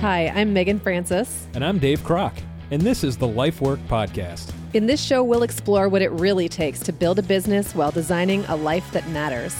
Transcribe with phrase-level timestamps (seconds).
[0.00, 1.48] Hi, I'm Megan Francis.
[1.54, 2.32] And I'm Dave Kroc,
[2.70, 4.52] and this is the Life Work Podcast.
[4.72, 8.44] In this show, we'll explore what it really takes to build a business while designing
[8.44, 9.56] a life that matters.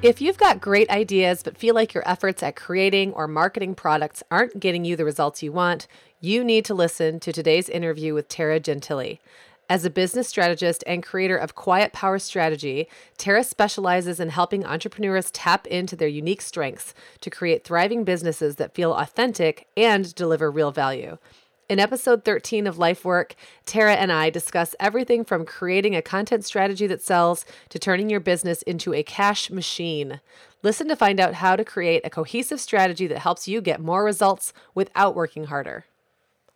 [0.00, 4.22] If you've got great ideas but feel like your efforts at creating or marketing products
[4.30, 5.88] aren't getting you the results you want,
[6.20, 9.16] you need to listen to today's interview with Tara Gentile.
[9.70, 15.30] As a business strategist and creator of Quiet Power Strategy, Tara specializes in helping entrepreneurs
[15.30, 20.72] tap into their unique strengths to create thriving businesses that feel authentic and deliver real
[20.72, 21.18] value.
[21.68, 26.44] In episode 13 of Life Work, Tara and I discuss everything from creating a content
[26.44, 30.20] strategy that sells to turning your business into a cash machine.
[30.64, 34.02] Listen to find out how to create a cohesive strategy that helps you get more
[34.02, 35.84] results without working harder.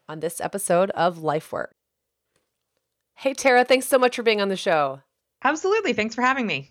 [0.08, 1.76] On this episode of Life Work.
[3.16, 5.00] Hey, Tara, thanks so much for being on the show.
[5.42, 5.92] Absolutely.
[5.92, 6.70] Thanks for having me.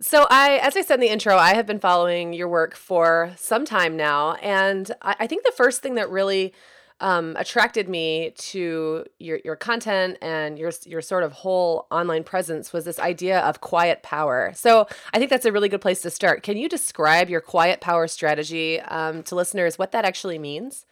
[0.00, 3.32] So, I, as I said in the intro, I have been following your work for
[3.36, 4.34] some time now.
[4.34, 6.54] And I, I think the first thing that really
[7.00, 12.72] um, attracted me to your, your content and your, your sort of whole online presence
[12.72, 14.52] was this idea of quiet power.
[14.56, 16.42] So, I think that's a really good place to start.
[16.42, 20.84] Can you describe your quiet power strategy um, to listeners, what that actually means?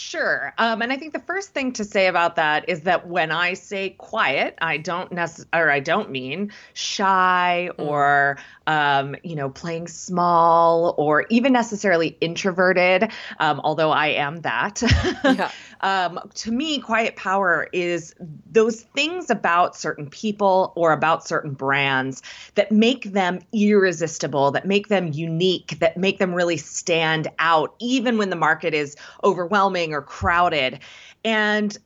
[0.00, 0.54] Sure.
[0.56, 3.52] Um, and I think the first thing to say about that is that when I
[3.52, 7.86] say quiet, I don't necessarily, or I don't mean shy mm.
[7.86, 14.82] or, um, you know, playing small or even necessarily introverted, um, although I am that.
[15.22, 15.50] yeah.
[15.80, 18.14] Um, to me, quiet power is
[18.50, 22.22] those things about certain people or about certain brands
[22.54, 28.18] that make them irresistible, that make them unique, that make them really stand out, even
[28.18, 30.80] when the market is overwhelming or crowded.
[31.24, 31.76] And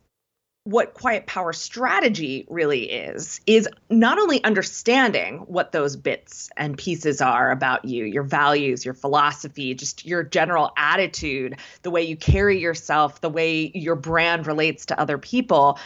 [0.65, 7.21] what quiet power strategy really is is not only understanding what those bits and pieces
[7.21, 12.59] are about you your values your philosophy just your general attitude the way you carry
[12.61, 15.79] yourself the way your brand relates to other people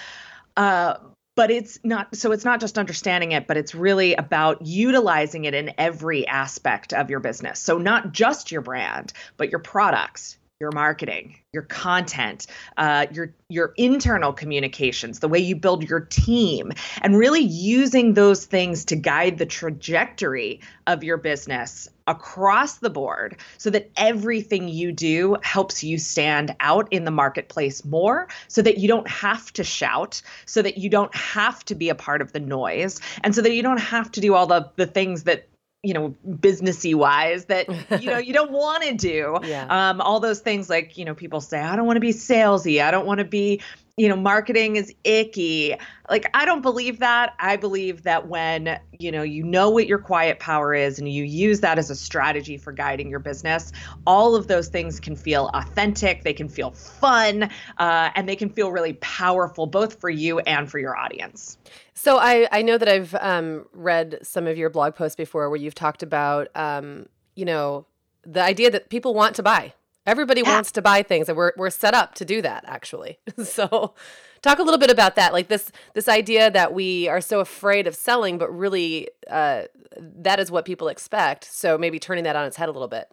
[0.56, 0.94] uh,
[1.34, 5.54] but it's not so it's not just understanding it but it's really about utilizing it
[5.54, 7.60] in every aspect of your business.
[7.60, 13.74] So not just your brand but your products your marketing, your content, uh, your your
[13.76, 19.38] internal communications, the way you build your team, and really using those things to guide
[19.38, 25.96] the trajectory of your business across the board, so that everything you do helps you
[25.96, 30.76] stand out in the marketplace more, so that you don't have to shout, so that
[30.76, 33.80] you don't have to be a part of the noise, and so that you don't
[33.80, 35.46] have to do all the the things that
[35.82, 37.68] you know businessy wise that
[38.02, 39.66] you know you don't want to do yeah.
[39.70, 42.82] um all those things like you know people say i don't want to be salesy
[42.82, 43.60] i don't want to be
[43.98, 45.74] you know marketing is icky.
[46.08, 47.34] Like i don't believe that.
[47.38, 51.24] I believe that when you know you know what your quiet power is and you
[51.24, 53.72] use that as a strategy for guiding your business
[54.06, 58.48] all of those things can feel authentic they can feel fun uh, and they can
[58.48, 61.58] feel really powerful both for you and for your audience.
[61.94, 65.58] So I, I know that I've um, read some of your blog posts before where
[65.58, 67.86] you've talked about, um, you know,
[68.22, 69.72] the idea that people want to buy.
[70.08, 70.54] Everybody yeah.
[70.54, 72.64] wants to buy things, and we're we're set up to do that.
[72.66, 73.94] Actually, so
[74.40, 75.34] talk a little bit about that.
[75.34, 79.64] Like this this idea that we are so afraid of selling, but really uh,
[79.98, 81.44] that is what people expect.
[81.44, 83.08] So maybe turning that on its head a little bit.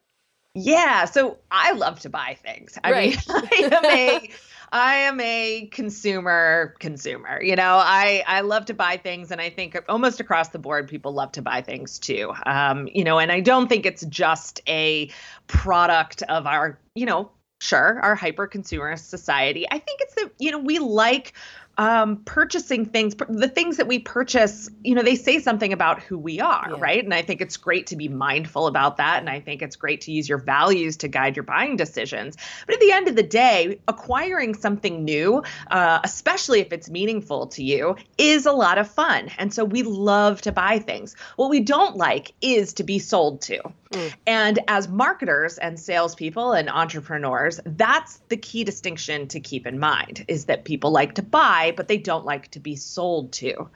[0.56, 1.06] Yeah.
[1.06, 2.78] So I love to buy things.
[2.84, 3.28] I right.
[3.28, 4.30] mean, I am a
[4.72, 7.42] I am a consumer consumer.
[7.42, 10.88] You know, I I love to buy things, and I think almost across the board,
[10.88, 12.34] people love to buy things too.
[12.46, 15.10] Um, you know, and I don't think it's just a
[15.48, 19.66] product of our, you know, sure, our hyper consumerist society.
[19.70, 21.34] I think it's that you know we like
[21.78, 26.18] um, purchasing things, the things that we purchase, you know, they say something about who
[26.18, 26.78] we are, yeah.
[26.80, 27.04] right?
[27.04, 29.20] And I think it's great to be mindful about that.
[29.20, 32.38] And I think it's great to use your values to guide your buying decisions.
[32.66, 37.48] But at the end of the day, acquiring something new, uh, especially if it's meaningful
[37.48, 39.30] to you, is a lot of fun.
[39.38, 41.16] And so we love to buy things.
[41.36, 43.62] What we don't like is to be sold to.
[43.96, 44.14] Mm.
[44.28, 50.26] And as marketers and salespeople and entrepreneurs, that's the key distinction to keep in mind
[50.28, 53.70] is that people like to buy, but they don't like to be sold to.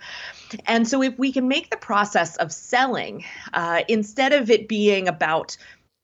[0.66, 3.24] And so if we can make the process of selling,
[3.54, 5.58] uh, instead of it being about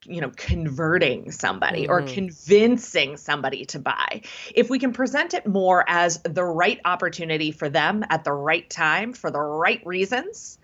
[0.07, 1.91] you know converting somebody mm-hmm.
[1.91, 4.21] or convincing somebody to buy
[4.53, 8.69] if we can present it more as the right opportunity for them at the right
[8.69, 10.59] time for the right reasons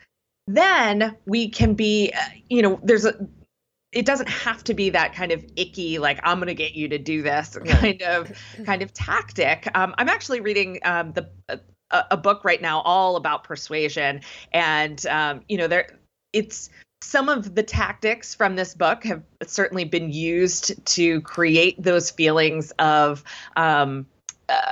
[0.46, 3.16] then we can be uh, you know there's a
[3.92, 6.88] it doesn't have to be that kind of icky like i'm going to get you
[6.88, 8.32] to do this kind of
[8.66, 9.68] kind of tactic.
[9.76, 11.30] Um, i'm actually reading um, the
[11.92, 14.22] a, a, book right now all about persuasion.
[14.52, 16.00] And um, you know there
[16.34, 16.70] it's
[17.02, 22.72] some of the tactics from this book have certainly been used to create those feelings
[22.80, 23.24] of
[23.56, 24.06] um,
[24.48, 24.72] uh,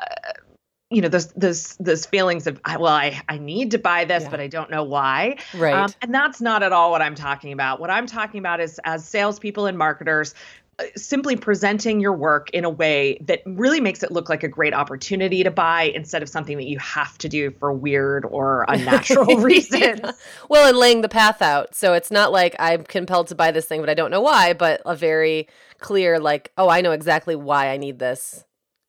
[0.90, 4.30] you know those those those feelings of well i i need to buy this yeah.
[4.30, 7.52] but i don't know why right um, and that's not at all what i'm talking
[7.52, 10.34] about what i'm talking about is as salespeople and marketers
[10.80, 14.48] uh, simply presenting your work in a way that really makes it look like a
[14.48, 18.66] great opportunity to buy instead of something that you have to do for weird or
[18.70, 19.82] unnatural reasons.
[19.82, 20.12] yeah.
[20.48, 21.76] Well, and laying the path out.
[21.76, 24.54] So it's not like I'm compelled to buy this thing, but I don't know why,
[24.54, 25.50] but a very
[25.80, 28.46] clear, like, oh, I know exactly why I need this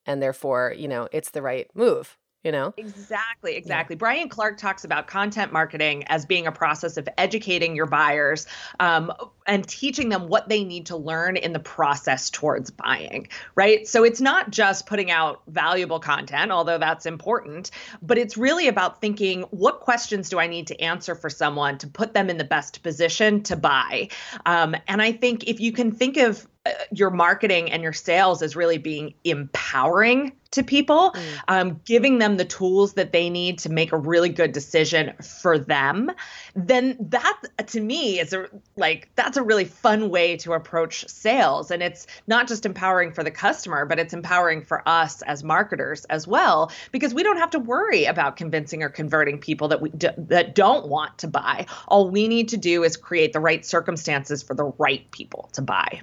[0.07, 2.73] and therefore, you know, it's the right move you know?
[2.77, 3.95] Exactly exactly.
[3.95, 3.99] Yeah.
[3.99, 8.47] brian clark talks about content marketing as being a process of educating your buyers
[8.79, 9.13] um,
[9.47, 13.87] and teaching them what they need to learn in the process towards buying right?
[13.87, 17.71] So it's not just putting out valuable content although that's important
[18.01, 21.87] but it's really about thinking what questions do i need to answer for someone to
[21.87, 24.09] put them in the best position to buy?
[24.47, 26.47] Um, and i think if you can think of
[26.93, 31.21] your marketing and your sales as really being empowering to people, mm.
[31.49, 35.59] um, giving them the tools that they need to make a really good decision for
[35.59, 36.11] them,
[36.55, 38.47] then that to me is a
[38.77, 41.71] like that's a really fun way to approach sales.
[41.71, 46.05] And it's not just empowering for the customer, but it's empowering for us as marketers
[46.07, 49.91] as well, because we don't have to worry about convincing or converting people that we
[49.91, 51.65] d- that don't want to buy.
[51.89, 55.63] All we need to do is create the right circumstances for the right people to
[55.63, 56.03] buy.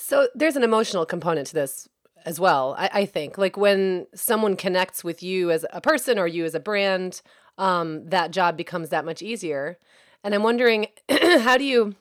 [0.00, 1.88] So there's an emotional component to this
[2.24, 2.74] as well.
[2.78, 6.54] I, I, think like when someone connects with you as a person or you as
[6.54, 7.22] a brand,
[7.58, 9.78] um, that job becomes that much easier.
[10.24, 11.94] And I'm wondering, how do you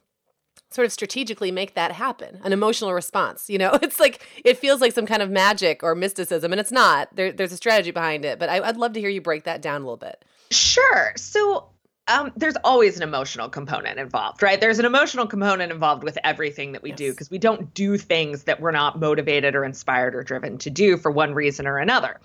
[0.72, 2.40] sort of strategically make that happen?
[2.44, 3.78] An emotional response, you know?
[3.81, 7.16] It's like it feels like some kind of magic or mysticism, and it's not.
[7.16, 9.62] There, there's a strategy behind it, but I, I'd love to hear you break that
[9.62, 10.24] down a little bit.
[10.52, 11.13] Sure.
[11.16, 11.69] So
[12.09, 14.59] um, there's always an emotional component involved, right?
[14.59, 16.97] There's an emotional component involved with everything that we yes.
[16.97, 20.69] do because we don't do things that we're not motivated or inspired or driven to
[20.69, 22.19] do for one reason or another.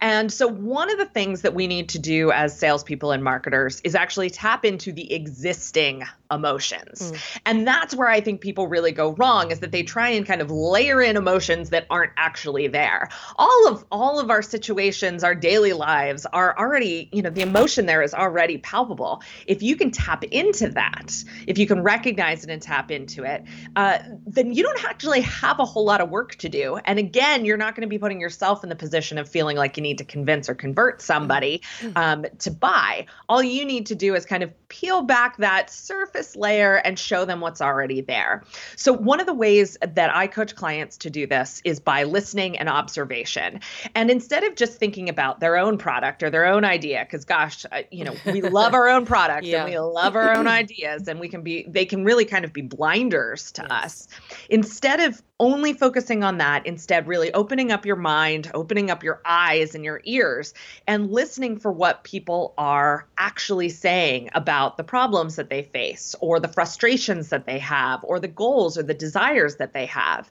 [0.00, 3.80] And so, one of the things that we need to do as salespeople and marketers
[3.80, 7.12] is actually tap into the existing emotions.
[7.12, 7.40] Mm.
[7.46, 10.40] And that's where I think people really go wrong is that they try and kind
[10.40, 13.08] of layer in emotions that aren't actually there.
[13.36, 17.86] All of all of our situations, our daily lives are already, you know, the emotion
[17.86, 21.12] there is already palpable if you can tap into that,
[21.46, 23.44] if you can recognize it and tap into it,
[23.76, 26.78] uh, then you don't actually have a whole lot of work to do.
[26.84, 29.76] And again, you're not going to be putting yourself in the position of feeling like
[29.76, 31.96] you need to convince or convert somebody mm-hmm.
[31.96, 33.06] um, to buy.
[33.28, 37.24] All you need to do is kind of peel back that surface layer and show
[37.24, 38.44] them what's already there.
[38.76, 42.58] So, one of the ways that I coach clients to do this is by listening
[42.58, 43.60] and observation.
[43.94, 47.64] And instead of just thinking about their own product or their own idea, because gosh,
[47.72, 49.62] uh, you know, we love our own product yeah.
[49.62, 52.52] and we love our own ideas and we can be they can really kind of
[52.52, 53.70] be blinders to yes.
[53.70, 54.08] us
[54.48, 59.20] instead of only focusing on that instead really opening up your mind opening up your
[59.24, 60.54] eyes and your ears
[60.86, 66.38] and listening for what people are actually saying about the problems that they face or
[66.38, 70.30] the frustrations that they have or the goals or the desires that they have.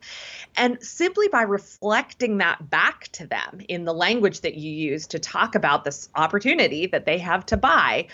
[0.55, 5.19] And simply by reflecting that back to them in the language that you use to
[5.19, 8.07] talk about this opportunity that they have to buy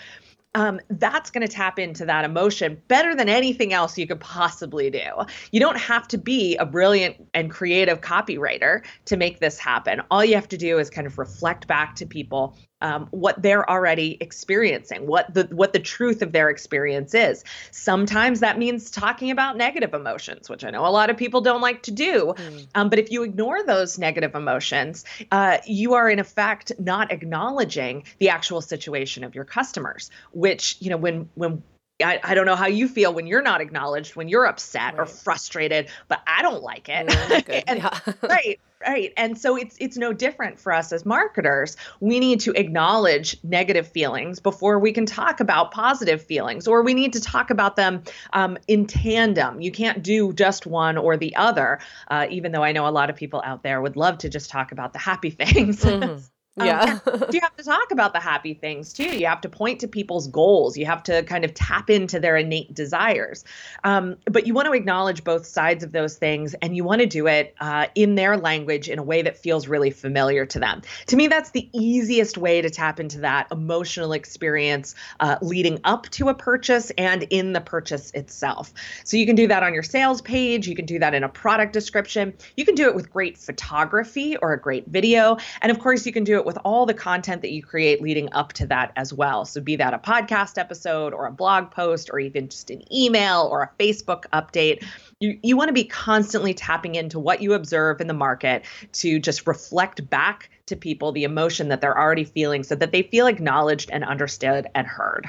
[0.58, 4.90] um, that's going to tap into that emotion better than anything else you could possibly
[4.90, 5.06] do.
[5.52, 10.02] You don't have to be a brilliant and creative copywriter to make this happen.
[10.10, 13.68] All you have to do is kind of reflect back to people um, what they're
[13.68, 17.44] already experiencing, what the what the truth of their experience is.
[17.70, 21.60] Sometimes that means talking about negative emotions, which I know a lot of people don't
[21.60, 22.34] like to do.
[22.36, 22.66] Mm.
[22.74, 28.04] Um, but if you ignore those negative emotions, uh, you are in effect not acknowledging
[28.18, 30.10] the actual situation of your customers.
[30.32, 31.62] Which you know when when
[32.02, 35.02] I, I don't know how you feel when you're not acknowledged, when you're upset right.
[35.02, 37.08] or frustrated, but I don't like it.
[37.08, 38.12] Mm, and, yeah.
[38.28, 38.60] right.
[38.86, 39.12] Right.
[39.16, 41.76] And so it's it's no different for us as marketers.
[41.98, 46.94] We need to acknowledge negative feelings before we can talk about positive feelings, or we
[46.94, 49.60] need to talk about them um, in tandem.
[49.60, 53.10] You can't do just one or the other, uh, even though I know a lot
[53.10, 55.84] of people out there would love to just talk about the happy things.
[55.84, 56.20] Mm-hmm.
[56.58, 56.98] Um, yeah.
[57.32, 59.18] you have to talk about the happy things too.
[59.18, 60.76] You have to point to people's goals.
[60.76, 63.44] You have to kind of tap into their innate desires.
[63.84, 67.06] Um, but you want to acknowledge both sides of those things and you want to
[67.06, 70.82] do it uh, in their language in a way that feels really familiar to them.
[71.06, 76.08] To me, that's the easiest way to tap into that emotional experience uh, leading up
[76.10, 78.72] to a purchase and in the purchase itself.
[79.04, 80.66] So you can do that on your sales page.
[80.66, 82.34] You can do that in a product description.
[82.56, 85.36] You can do it with great photography or a great video.
[85.62, 88.32] And of course, you can do it with all the content that you create leading
[88.32, 89.44] up to that as well.
[89.44, 93.46] So, be that a podcast episode or a blog post or even just an email
[93.52, 94.82] or a Facebook update.
[95.20, 98.64] You, you want to be constantly tapping into what you observe in the market
[98.94, 103.02] to just reflect back to people the emotion that they're already feeling so that they
[103.02, 105.28] feel acknowledged and understood and heard.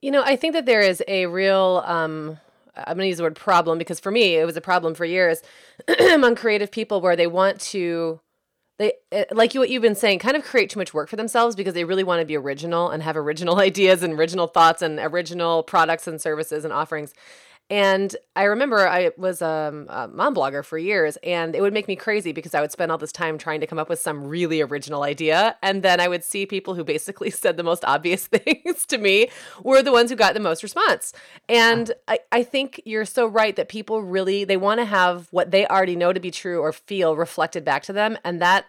[0.00, 2.38] You know, I think that there is a real, um,
[2.74, 5.04] I'm going to use the word problem because for me, it was a problem for
[5.04, 5.42] years
[6.12, 8.20] among creative people where they want to
[8.78, 11.16] they eh, like you what you've been saying kind of create too much work for
[11.16, 14.82] themselves because they really want to be original and have original ideas and original thoughts
[14.82, 17.14] and original products and services and offerings
[17.70, 21.88] and I remember I was um, a mom blogger for years, and it would make
[21.88, 24.24] me crazy because I would spend all this time trying to come up with some
[24.24, 25.56] really original idea.
[25.62, 29.30] And then I would see people who basically said the most obvious things to me
[29.62, 31.14] were the ones who got the most response.
[31.48, 35.50] And I, I think you're so right that people really they want to have what
[35.50, 38.18] they already know to be true or feel reflected back to them.
[38.24, 38.68] And that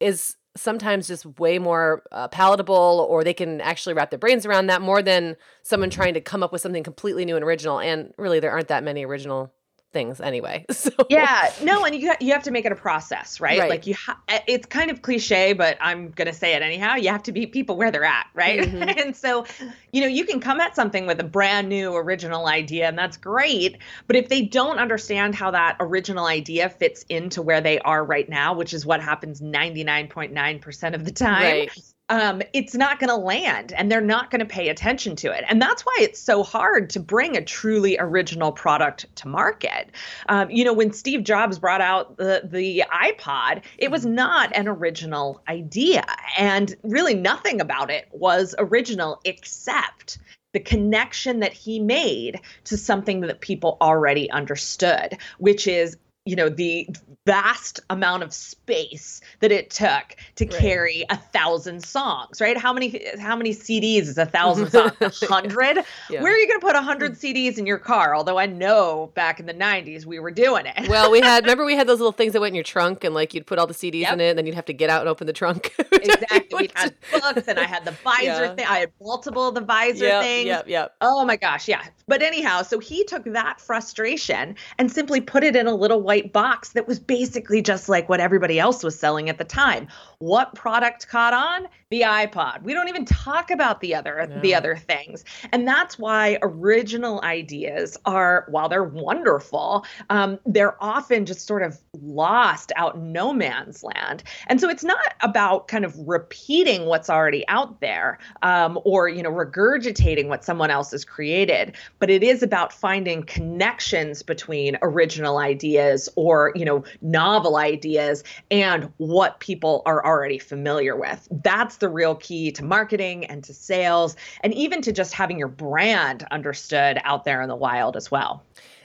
[0.00, 4.66] is sometimes just way more uh, palatable or they can actually wrap their brains around
[4.66, 7.78] that more than someone trying to come up with something completely new and original.
[7.78, 9.52] And really there aren't that many original
[9.92, 10.64] things anyway.
[10.80, 13.58] So yeah, no, and you you have to make it a process, right?
[13.58, 13.68] right.
[13.68, 16.94] Like you, ha- it's kind of cliche, but I'm gonna say it anyhow.
[16.94, 18.60] You have to meet people where they're at, right?
[18.60, 18.98] Mm-hmm.
[18.98, 19.44] and so,
[19.92, 23.18] you know, you can come at something with a brand new original idea, and that's
[23.18, 23.76] great.
[24.06, 28.28] But if they don't understand how that original idea fits into where they are right
[28.28, 31.70] now, which is what happens 99.9% of the time, right
[32.10, 35.44] um, it's not going to land and they're not going to pay attention to it.
[35.48, 39.90] And that's why it's so hard to bring a truly original product to market.
[40.28, 44.66] Um, you know, when Steve Jobs brought out the, the iPod, it was not an
[44.66, 46.04] original idea.
[46.36, 50.18] And really nothing about it was original except
[50.52, 55.96] the connection that he made to something that people already understood, which is
[56.30, 56.88] you know the
[57.26, 60.54] vast amount of space that it took to right.
[60.54, 64.70] carry a thousand songs right how many how many cds is a thousand
[65.00, 66.22] songs a hundred yeah.
[66.22, 67.26] where are you going to put a hundred hmm.
[67.26, 70.88] cds in your car although i know back in the 90s we were doing it
[70.88, 73.14] well we had remember we had those little things that went in your trunk and
[73.14, 74.14] like you'd put all the cds yep.
[74.14, 76.70] in it and then you'd have to get out and open the trunk exactly we
[76.74, 78.54] had books and i had the visor yeah.
[78.54, 80.94] thing i had multiple of the visor yep, things yep, yep.
[81.00, 85.54] oh my gosh yeah but anyhow so he took that frustration and simply put it
[85.54, 89.28] in a little white box that was basically just like what everybody else was selling
[89.28, 89.88] at the time.
[90.20, 91.66] What product caught on?
[91.90, 92.62] The iPod.
[92.62, 94.40] We don't even talk about the other no.
[94.42, 95.24] the other things.
[95.50, 101.78] And that's why original ideas are while they're wonderful, um, they're often just sort of
[102.00, 104.22] lost out in no man's land.
[104.46, 109.22] And so it's not about kind of repeating what's already out there um, or you
[109.22, 115.38] know regurgitating what someone else has created, but it is about finding connections between original
[115.38, 121.88] ideas or you know novel ideas and what people are already familiar with that's the
[121.88, 126.98] real key to marketing and to sales and even to just having your brand understood
[127.04, 128.42] out there in the wild as well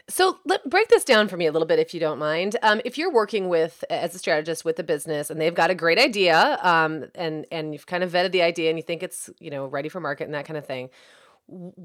[0.07, 2.57] so let break this down for me a little bit, if you don't mind.
[2.61, 5.75] Um, if you're working with as a strategist with a business and they've got a
[5.75, 9.31] great idea, um, and and you've kind of vetted the idea and you think it's
[9.39, 10.89] you know ready for market and that kind of thing,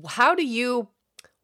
[0.06, 0.88] how do you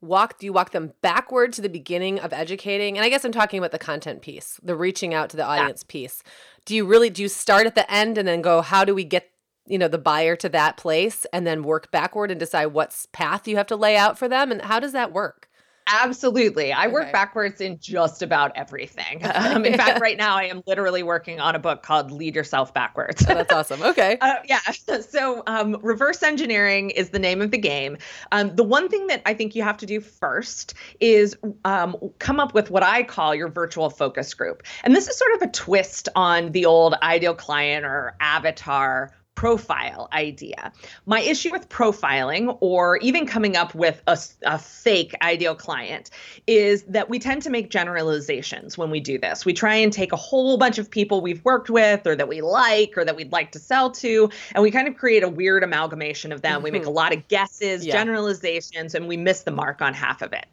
[0.00, 2.96] walk do you walk them backward to the beginning of educating?
[2.96, 5.84] And i guess i'm talking about the content piece the reaching out to the audience
[5.86, 5.92] yeah.
[5.92, 6.22] piece.
[6.64, 9.04] Do you really do you start at the end and then go how do we
[9.04, 9.30] get
[9.66, 13.48] you know the buyer to that place and then work backward and decide what path
[13.48, 14.52] you have to lay out for them?
[14.52, 15.48] And how does that work
[15.86, 16.72] Absolutely.
[16.72, 16.92] I okay.
[16.92, 19.22] work backwards in just about everything.
[19.36, 22.72] Um, in fact, right now I am literally working on a book called Lead Yourself
[22.72, 23.22] Backwards.
[23.28, 23.82] oh, that's awesome.
[23.86, 24.16] Okay.
[24.20, 24.60] Uh, yeah.
[25.02, 27.98] So, um, reverse engineering is the name of the game.
[28.32, 32.40] Um, the one thing that I think you have to do first is um, come
[32.40, 34.62] up with what I call your virtual focus group.
[34.84, 40.08] And this is sort of a twist on the old ideal client or avatar profile
[40.12, 40.72] idea.
[41.04, 46.10] My issue with profiling or even coming up with a, a, fake ideal client
[46.46, 49.44] is that we tend to make generalizations when we do this.
[49.44, 52.40] We try and take a whole bunch of people we've worked with or that we
[52.40, 55.62] like or that we'd like to sell to, and we kind of create a weird
[55.62, 56.56] amalgamation of them.
[56.56, 56.64] Mm-hmm.
[56.64, 57.92] We make a lot of guesses, yeah.
[57.92, 60.46] generalizations, and we miss the mark on half of it.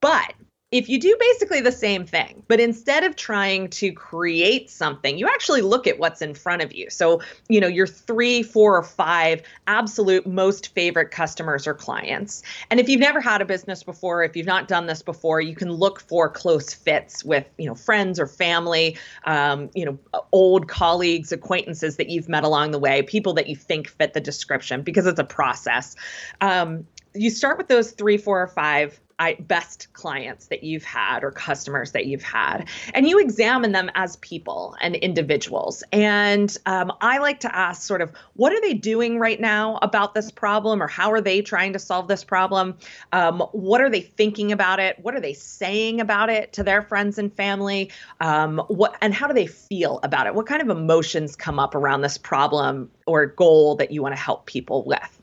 [0.00, 0.32] But
[0.74, 5.28] if you do basically the same thing, but instead of trying to create something, you
[5.28, 6.90] actually look at what's in front of you.
[6.90, 12.42] So, you know, your three, four, or five absolute most favorite customers or clients.
[12.72, 15.54] And if you've never had a business before, if you've not done this before, you
[15.54, 19.96] can look for close fits with, you know, friends or family, um, you know,
[20.32, 24.20] old colleagues, acquaintances that you've met along the way, people that you think fit the
[24.20, 25.94] description because it's a process.
[26.40, 31.24] Um, you start with those three, four, or five I, best clients that you've had
[31.24, 35.82] or customers that you've had, and you examine them as people and individuals.
[35.92, 40.14] And um, I like to ask, sort of, what are they doing right now about
[40.14, 42.76] this problem, or how are they trying to solve this problem?
[43.12, 44.98] Um, what are they thinking about it?
[45.00, 47.90] What are they saying about it to their friends and family?
[48.20, 50.34] Um, what and how do they feel about it?
[50.34, 54.20] What kind of emotions come up around this problem or goal that you want to
[54.20, 55.22] help people with?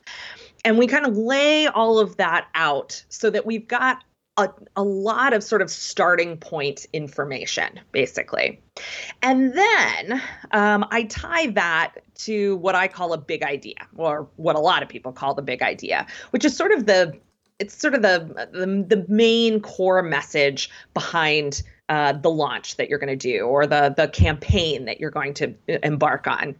[0.64, 4.04] And we kind of lay all of that out so that we've got
[4.36, 8.60] a, a lot of sort of starting point information, basically.
[9.22, 14.56] And then um, I tie that to what I call a big idea, or what
[14.56, 17.18] a lot of people call the big idea, which is sort of the
[17.58, 22.98] it's sort of the the, the main core message behind uh, the launch that you're
[22.98, 25.54] going to do or the the campaign that you're going to
[25.84, 26.56] embark on.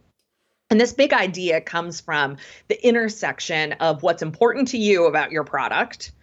[0.73, 2.37] And this big idea comes from
[2.67, 6.13] the intersection of what's important to you about your product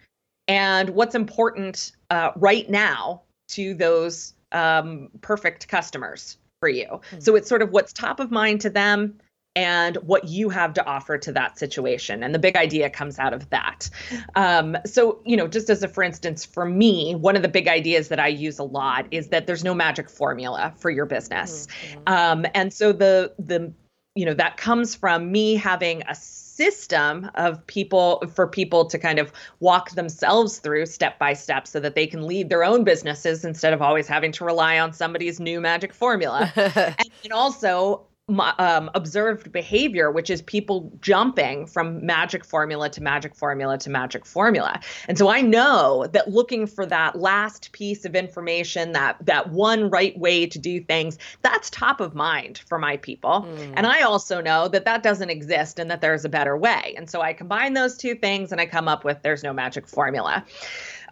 [0.49, 6.85] and what's important uh, right now to those um, perfect customers for you.
[6.85, 7.19] Mm-hmm.
[7.21, 9.21] So it's sort of what's top of mind to them
[9.55, 12.21] and what you have to offer to that situation.
[12.21, 13.89] And the big idea comes out of that.
[14.35, 17.69] Um, so, you know, just as a for instance, for me, one of the big
[17.69, 21.67] ideas that I use a lot is that there's no magic formula for your business.
[21.67, 22.01] Mm-hmm.
[22.07, 23.71] Um, and so the the
[24.15, 29.19] you know that comes from me having a system of people for people to kind
[29.19, 33.45] of walk themselves through step by step so that they can lead their own businesses
[33.45, 36.51] instead of always having to rely on somebody's new magic formula.
[36.55, 43.35] And, and also um, observed behavior, which is people jumping from magic formula to magic
[43.35, 44.79] formula to magic formula.
[45.07, 49.89] And so I know that looking for that last piece of information, that that one
[49.89, 53.45] right way to do things, that's top of mind for my people.
[53.47, 53.73] Mm.
[53.77, 56.93] And I also know that that doesn't exist and that there's a better way.
[56.95, 59.87] And so I combine those two things and I come up with there's no magic
[59.87, 60.45] formula.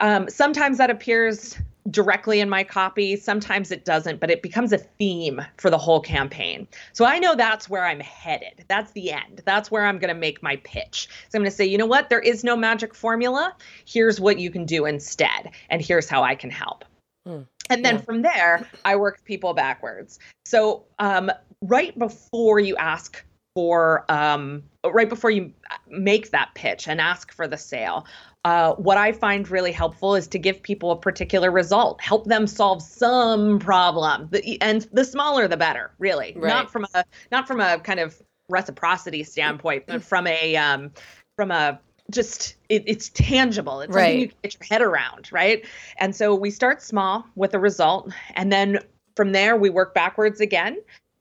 [0.02, 1.58] Um, sometimes that appears
[1.90, 3.16] directly in my copy.
[3.16, 6.68] Sometimes it doesn't, but it becomes a theme for the whole campaign.
[6.94, 8.66] So I know that's where I'm headed.
[8.68, 9.42] That's the end.
[9.46, 11.08] That's where I'm going to make my pitch.
[11.30, 12.10] So I'm going to say, you know what?
[12.10, 13.56] There is no magic formula.
[13.86, 15.52] Here's what you can do instead.
[15.70, 16.86] And here's how I can help.
[17.28, 17.48] Mm.
[17.70, 18.02] And then yeah.
[18.02, 20.20] from there, I work people backwards.
[20.46, 23.24] So um, right before you ask
[23.56, 25.52] for um, right before you
[25.88, 28.06] make that pitch and ask for the sale
[28.46, 32.48] uh, what I find really helpful is to give people a particular result, help them
[32.48, 34.30] solve some problem,
[34.62, 36.34] and the smaller the better, really.
[36.36, 36.50] Right.
[36.50, 40.92] Not from a not from a kind of reciprocity standpoint, but from a um,
[41.36, 41.80] from a
[42.12, 43.82] just it, it's tangible.
[43.82, 44.04] It's right.
[44.04, 45.66] something you can get your head around, right?
[45.98, 48.80] And so we start small with a result, and then
[49.18, 50.78] from there we work backwards again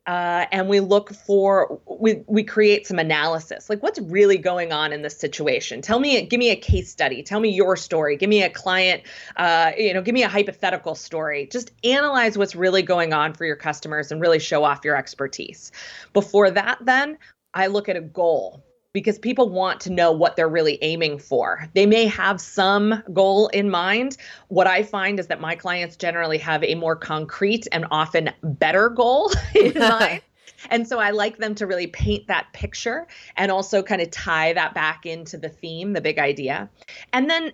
[0.08, 4.92] uh, and we look for we we create some analysis like what's really going on
[4.92, 5.82] in this situation?
[5.82, 7.22] Tell me give me a case study.
[7.22, 8.16] Tell me your story.
[8.16, 9.02] Give me a client
[9.36, 11.46] uh, you know give me a hypothetical story.
[11.52, 15.70] Just analyze what's really going on for your customers and really show off your expertise.
[16.12, 17.18] Before that then
[17.54, 21.68] i look at a goal because people want to know what they're really aiming for.
[21.74, 24.16] They may have some goal in mind.
[24.48, 28.88] What I find is that my clients generally have a more concrete and often better
[28.88, 30.22] goal in mind.
[30.70, 34.52] And so I like them to really paint that picture and also kind of tie
[34.54, 36.68] that back into the theme, the big idea.
[37.12, 37.52] And then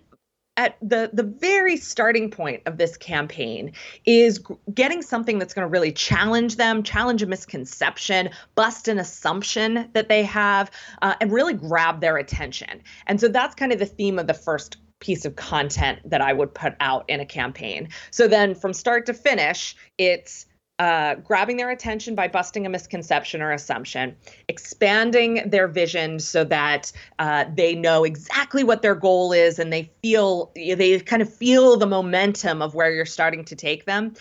[0.56, 3.72] at the the very starting point of this campaign
[4.04, 9.88] is getting something that's going to really challenge them challenge a misconception bust an assumption
[9.92, 10.70] that they have
[11.02, 12.82] uh, and really grab their attention.
[13.06, 16.32] And so that's kind of the theme of the first piece of content that i
[16.32, 17.88] would put out in a campaign.
[18.10, 20.46] So then from start to finish it's
[20.78, 24.16] uh, grabbing their attention by busting a misconception or assumption,
[24.48, 29.90] expanding their vision so that uh, they know exactly what their goal is and they
[30.02, 34.14] feel they kind of feel the momentum of where you're starting to take them.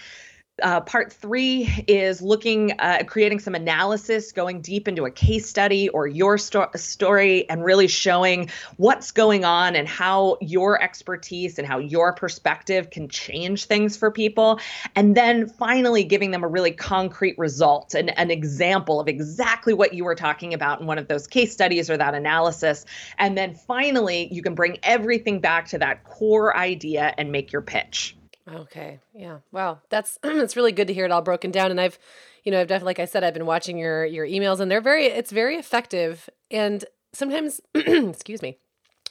[0.62, 5.90] Uh, part three is looking uh, creating some analysis, going deep into a case study
[5.90, 11.68] or your sto- story, and really showing what's going on and how your expertise and
[11.68, 14.60] how your perspective can change things for people.
[14.96, 19.96] And then finally, giving them a really concrete result and an example of exactly what
[19.96, 22.86] you were talking about in one of those case studies or that analysis.
[23.18, 27.64] And then finally, you can bring everything back to that core idea and make your
[27.64, 28.16] pitch.
[28.52, 29.00] Okay.
[29.14, 29.38] Yeah.
[29.52, 29.80] Wow.
[29.90, 31.72] That's it's really good to hear it all broken down.
[31.72, 31.98] And I've,
[32.44, 34.82] you know, I've definitely, like I said, I've been watching your your emails, and they're
[34.82, 36.30] very, it's very effective.
[36.52, 38.58] And sometimes, excuse me,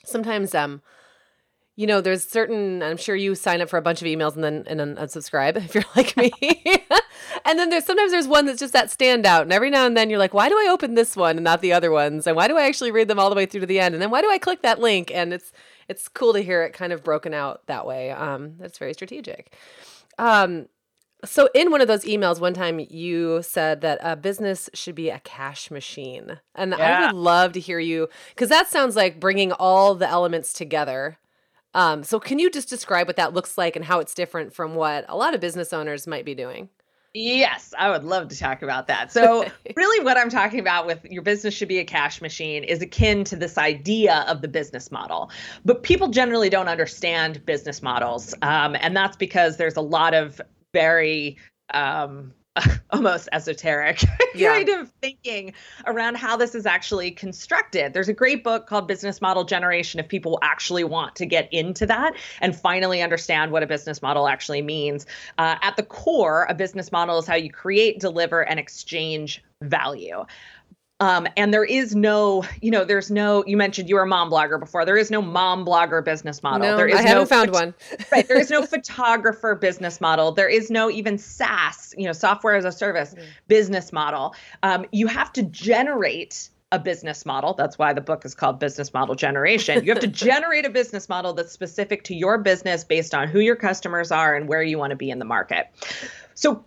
[0.04, 0.82] sometimes, um,
[1.76, 2.82] you know, there's certain.
[2.82, 5.56] I'm sure you sign up for a bunch of emails and then and then unsubscribe
[5.64, 6.30] if you're like me.
[7.46, 10.10] and then there's sometimes there's one that's just that standout, and every now and then
[10.10, 12.48] you're like, why do I open this one and not the other ones, and why
[12.48, 14.20] do I actually read them all the way through to the end, and then why
[14.20, 15.10] do I click that link?
[15.14, 15.52] And it's
[15.88, 18.10] it's cool to hear it kind of broken out that way.
[18.10, 19.54] Um, that's very strategic.
[20.18, 20.66] Um,
[21.24, 25.08] so in one of those emails one time you said that a business should be
[25.08, 26.40] a cash machine.
[26.54, 26.98] And yeah.
[26.98, 31.18] I would love to hear you cuz that sounds like bringing all the elements together.
[31.74, 34.74] Um, so can you just describe what that looks like and how it's different from
[34.74, 36.68] what a lot of business owners might be doing?
[37.14, 39.12] Yes, I would love to talk about that.
[39.12, 39.44] So,
[39.76, 43.24] really, what I'm talking about with your business should be a cash machine is akin
[43.24, 45.30] to this idea of the business model.
[45.64, 48.34] But people generally don't understand business models.
[48.40, 50.40] Um, and that's because there's a lot of
[50.72, 51.36] very
[51.74, 52.32] um,
[52.90, 54.02] almost esoteric
[54.34, 54.52] yeah.
[54.52, 55.54] kind of thinking
[55.86, 57.94] around how this is actually constructed.
[57.94, 61.86] There's a great book called Business Model Generation if people actually want to get into
[61.86, 65.06] that and finally understand what a business model actually means.
[65.38, 70.24] Uh, at the core, a business model is how you create, deliver, and exchange value.
[71.02, 73.42] Um, and there is no, you know, there's no.
[73.44, 74.84] You mentioned you were a mom blogger before.
[74.84, 76.60] There is no mom blogger business model.
[76.60, 77.74] No, there is I haven't no found one.
[78.12, 78.26] right.
[78.28, 80.30] There is no photographer business model.
[80.30, 83.24] There is no even SaaS, you know, software as a service mm-hmm.
[83.48, 84.36] business model.
[84.62, 87.52] Um, you have to generate a business model.
[87.54, 89.84] That's why the book is called Business Model Generation.
[89.84, 93.40] You have to generate a business model that's specific to your business based on who
[93.40, 95.66] your customers are and where you want to be in the market.
[96.34, 96.64] So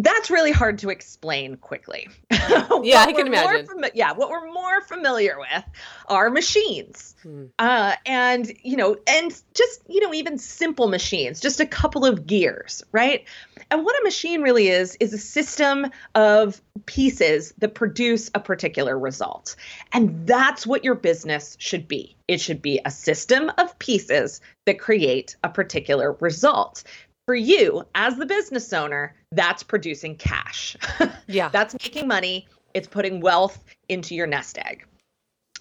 [0.00, 2.08] that's really hard to explain quickly.
[2.30, 3.66] yeah, I can imagine.
[3.66, 5.64] Fami- yeah, what we're more familiar with
[6.06, 7.46] are machines, hmm.
[7.58, 12.26] uh, and you know, and just you know, even simple machines, just a couple of
[12.26, 13.24] gears, right?
[13.70, 18.96] And what a machine really is is a system of pieces that produce a particular
[18.96, 19.56] result,
[19.92, 22.16] and that's what your business should be.
[22.28, 26.84] It should be a system of pieces that create a particular result
[27.26, 30.76] for you as the business owner, that's producing cash.
[31.30, 31.50] Yeah.
[31.50, 32.48] that's making money.
[32.72, 34.86] It's putting wealth into your nest egg.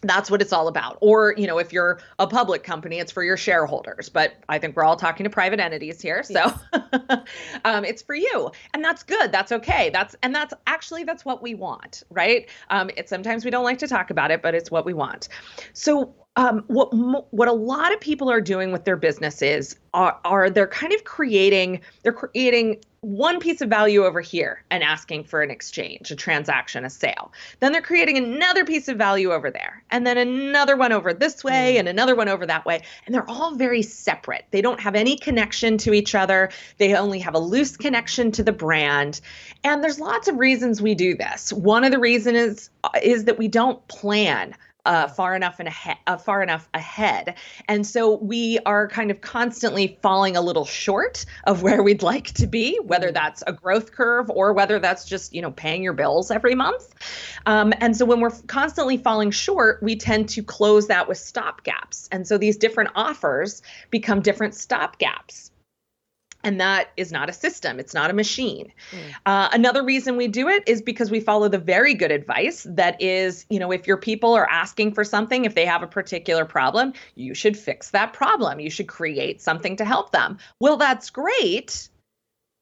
[0.01, 0.97] That's what it's all about.
[1.01, 4.07] Or, you know, if you're a public company, it's for your shareholders.
[4.07, 6.23] But I think we're all talking to private entities here.
[6.23, 7.19] So yes.
[7.65, 8.49] um, it's for you.
[8.73, 9.31] And that's good.
[9.33, 9.89] That's okay.
[9.89, 12.47] That's and that's actually that's what we want, right?
[12.69, 15.27] Um, it's sometimes we don't like to talk about it, but it's what we want.
[15.73, 16.93] So um, what
[17.33, 21.03] what a lot of people are doing with their businesses are, are they're kind of
[21.03, 26.15] creating they're creating one piece of value over here and asking for an exchange, a
[26.15, 27.31] transaction, a sale.
[27.59, 31.43] Then they're creating another piece of value over there, and then another one over this
[31.43, 31.79] way, mm.
[31.79, 32.81] and another one over that way.
[33.05, 34.45] And they're all very separate.
[34.51, 36.49] They don't have any connection to each other.
[36.77, 39.21] They only have a loose connection to the brand.
[39.63, 41.51] And there's lots of reasons we do this.
[41.53, 42.69] One of the reasons is
[43.01, 44.55] is that we don't plan
[44.87, 47.35] uh, far enough and ahead, uh, far enough ahead,
[47.67, 52.33] and so we are kind of constantly falling a little short of where we'd like
[52.33, 53.13] to be, whether mm.
[53.13, 56.95] that's a growth curve or whether that's just you know paying your bills every month.
[57.45, 61.63] Um, and so when we're constantly falling short, we tend to close that with stop
[61.63, 65.51] gaps, and so these different offers become different stop gaps
[66.43, 68.97] and that is not a system it's not a machine mm.
[69.25, 73.01] uh, another reason we do it is because we follow the very good advice that
[73.01, 76.45] is you know if your people are asking for something if they have a particular
[76.45, 81.09] problem you should fix that problem you should create something to help them well that's
[81.09, 81.89] great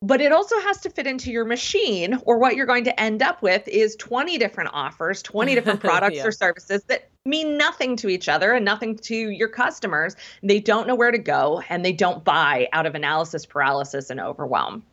[0.01, 3.23] but it also has to fit into your machine or what you're going to end
[3.23, 6.25] up with is 20 different offers 20 different products yeah.
[6.25, 10.15] or services that mean nothing to each other and nothing to your customers.
[10.43, 14.19] They don't know where to go and they don't buy out of analysis paralysis and
[14.19, 14.83] overwhelm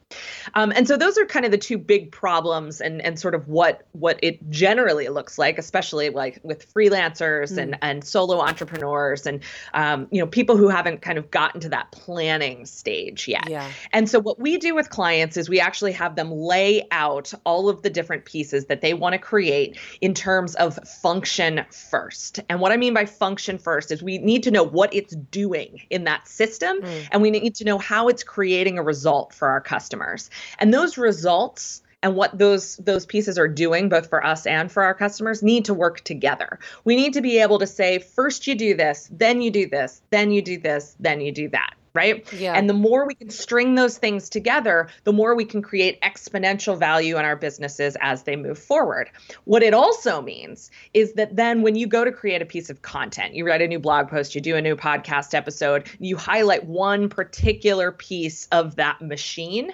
[0.54, 3.48] um, and so those are kind of the two big problems and and sort of
[3.48, 7.58] what what it generally looks like, especially like with freelancers mm.
[7.58, 9.40] and and solo entrepreneurs and
[9.74, 13.48] um, you know people who haven't kind of gotten to that planning stage yet.
[13.48, 13.70] Yeah.
[13.92, 17.68] And so what we do with clients is we actually have them lay out all
[17.68, 22.40] of the different pieces that they want to create in terms of function first.
[22.48, 25.82] And what I mean by function first is we need to know what it's doing
[25.90, 27.08] in that system mm.
[27.10, 30.30] and we need to know how it's creating a result for our customers customers.
[30.58, 34.82] And those results and what those those pieces are doing both for us and for
[34.82, 36.58] our customers need to work together.
[36.84, 40.02] We need to be able to say first you do this, then you do this,
[40.10, 42.30] then you do this, then you do that right?
[42.32, 42.54] Yeah.
[42.54, 46.78] And the more we can string those things together, the more we can create exponential
[46.78, 49.10] value in our businesses as they move forward.
[49.44, 52.82] What it also means is that then when you go to create a piece of
[52.82, 56.64] content, you write a new blog post, you do a new podcast episode, you highlight
[56.64, 59.72] one particular piece of that machine,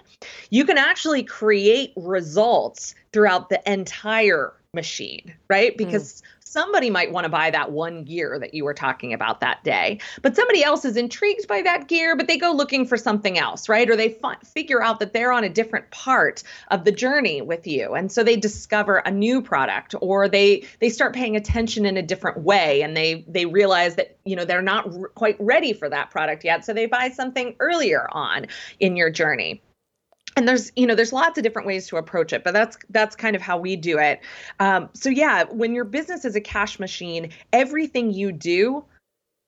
[0.51, 5.77] you can actually create results throughout the entire machine, right?
[5.77, 9.41] Because mm somebody might want to buy that one gear that you were talking about
[9.41, 12.97] that day, but somebody else is intrigued by that gear, but they go looking for
[12.97, 13.89] something else, right?
[13.89, 17.67] Or they f- figure out that they're on a different part of the journey with
[17.67, 21.97] you, and so they discover a new product, or they they start paying attention in
[21.97, 25.73] a different way, and they they realize that you know they're not r- quite ready
[25.73, 28.47] for that product yet, so they buy something earlier on
[28.81, 29.63] in your journey
[30.39, 33.17] and there's you know there's lots of different ways to approach it but that's that's
[33.17, 34.21] kind of how we do it.
[34.61, 38.85] Um, so yeah when your business is a cash machine everything you do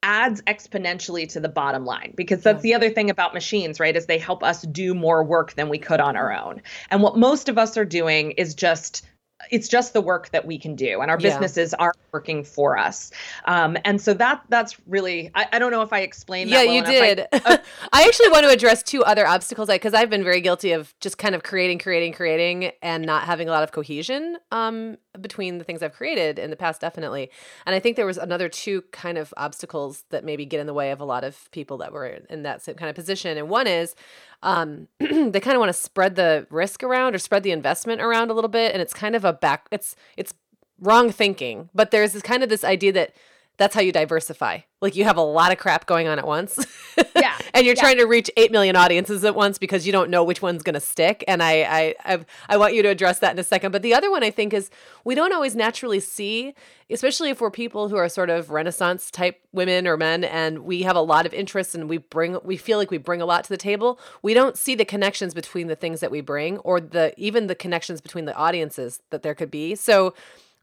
[0.02, 4.06] adds exponentially to the bottom line because that's the other thing about machines right is
[4.06, 6.62] they help us do more work than we could on our own.
[6.90, 9.06] And what most of us are doing is just
[9.50, 11.84] it's just the work that we can do and our businesses yeah.
[11.84, 13.10] aren't working for us.
[13.44, 16.74] Um, and so that that's really i, I don't know if i explained yeah well
[16.74, 17.56] you did I, uh,
[17.92, 21.18] I, actually want to address two other obstacles because i've been very guilty of just
[21.18, 25.64] kind of creating creating creating and not having a lot of cohesion um, between the
[25.64, 27.30] things i've created in the past definitely.
[27.66, 30.74] And i think there was another two kind of obstacles that maybe get in the
[30.74, 33.36] way of a lot of people that were in that same kind of position.
[33.36, 33.94] And one is
[34.42, 38.30] um, they kind of want to spread the risk around or spread the investment around
[38.30, 39.66] a little bit, and it's kind of a back.
[39.70, 40.34] It's it's
[40.80, 43.14] wrong thinking, but there's this kind of this idea that
[43.58, 44.60] that's how you diversify.
[44.80, 46.58] Like you have a lot of crap going on at once.
[47.16, 47.29] Yeah.
[47.54, 47.82] And you're yeah.
[47.82, 50.74] trying to reach 8 million audiences at once because you don't know which one's going
[50.74, 51.24] to stick.
[51.28, 53.72] And I, I, I've, I want you to address that in a second.
[53.72, 54.70] But the other one I think is
[55.04, 56.54] we don't always naturally see,
[56.90, 60.82] especially if we're people who are sort of renaissance type women or men and we
[60.82, 63.44] have a lot of interests and we bring, we feel like we bring a lot
[63.44, 63.98] to the table.
[64.22, 67.54] We don't see the connections between the things that we bring or the, even the
[67.54, 69.74] connections between the audiences that there could be.
[69.74, 70.14] So,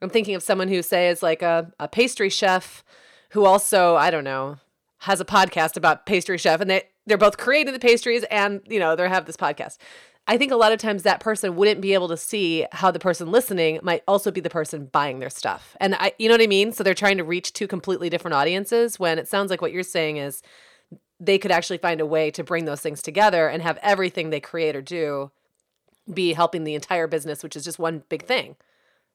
[0.02, 2.84] I'm thinking of someone who say is like a, a pastry chef
[3.30, 4.58] who also, I don't know,
[5.08, 8.78] has a podcast about pastry chef and they they're both creating the pastries and, you
[8.78, 9.78] know, they have this podcast.
[10.28, 13.00] I think a lot of times that person wouldn't be able to see how the
[13.00, 15.78] person listening might also be the person buying their stuff.
[15.80, 16.74] And I you know what I mean?
[16.74, 19.84] So they're trying to reach two completely different audiences when it sounds like what you're
[19.84, 20.42] saying is
[21.22, 24.42] they could actually find a way to bring those things together and have everything they
[24.42, 25.32] create or do
[26.14, 28.58] be helping the entire business, which is just one big thing.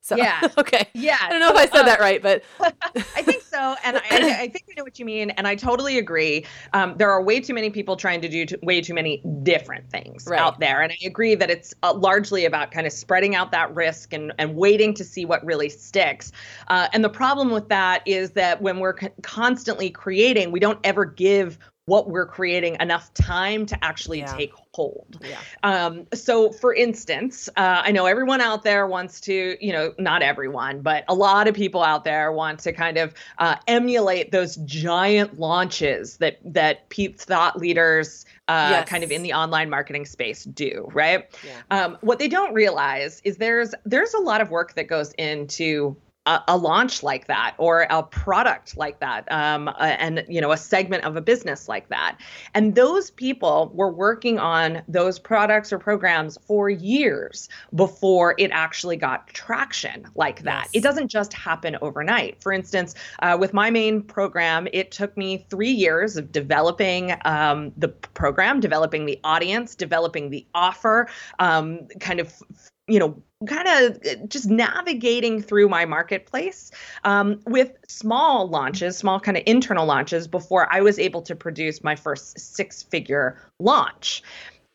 [0.03, 1.17] So yeah, okay, yeah.
[1.21, 4.01] I don't know if I said um, that right, but I think so, and I,
[4.11, 6.45] I, think I know what you mean, and I totally agree.
[6.73, 10.27] Um, there are way too many people trying to do way too many different things
[10.27, 10.41] right.
[10.41, 13.73] out there, and I agree that it's uh, largely about kind of spreading out that
[13.77, 16.33] risk and and waiting to see what really sticks.
[16.67, 21.05] Uh, and the problem with that is that when we're constantly creating, we don't ever
[21.05, 24.37] give what we're creating enough time to actually yeah.
[24.37, 25.21] take hold.
[25.29, 25.38] Yeah.
[25.64, 30.23] Um, so, for instance, uh, I know everyone out there wants to, you know, not
[30.23, 34.57] everyone, but a lot of people out there want to kind of uh, emulate those
[34.57, 38.25] giant launches that that Pete's thought leaders.
[38.49, 38.88] Uh, yes.
[38.88, 41.62] kind of in the online marketing space do right yeah.
[41.71, 45.97] um, what they don't realize is there's there's a lot of work that goes into
[46.26, 50.56] a, a, launch like that or a product like that um, and you know a
[50.56, 52.18] segment of a business like that.
[52.54, 58.96] And those people were working on those products or programs for years before it actually
[58.96, 60.64] got traction like that.
[60.66, 60.70] Yes.
[60.74, 62.40] it doesn't just happen overnight.
[62.40, 67.72] For instance uh, with my main program it took me three years of developing um,
[67.76, 71.08] the program developing the audience developing the offer
[71.40, 72.40] um, kind of
[72.87, 76.70] you know kind of uh, just navigating through my marketplace
[77.05, 81.83] um, with small launches, small kind of internal launches before I was able to produce
[81.83, 84.22] my first six figure launch.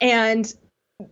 [0.02, 0.54] And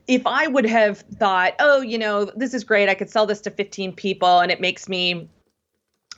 [0.07, 3.41] if I would have thought, oh, you know, this is great, I could sell this
[3.41, 5.29] to 15 people and it makes me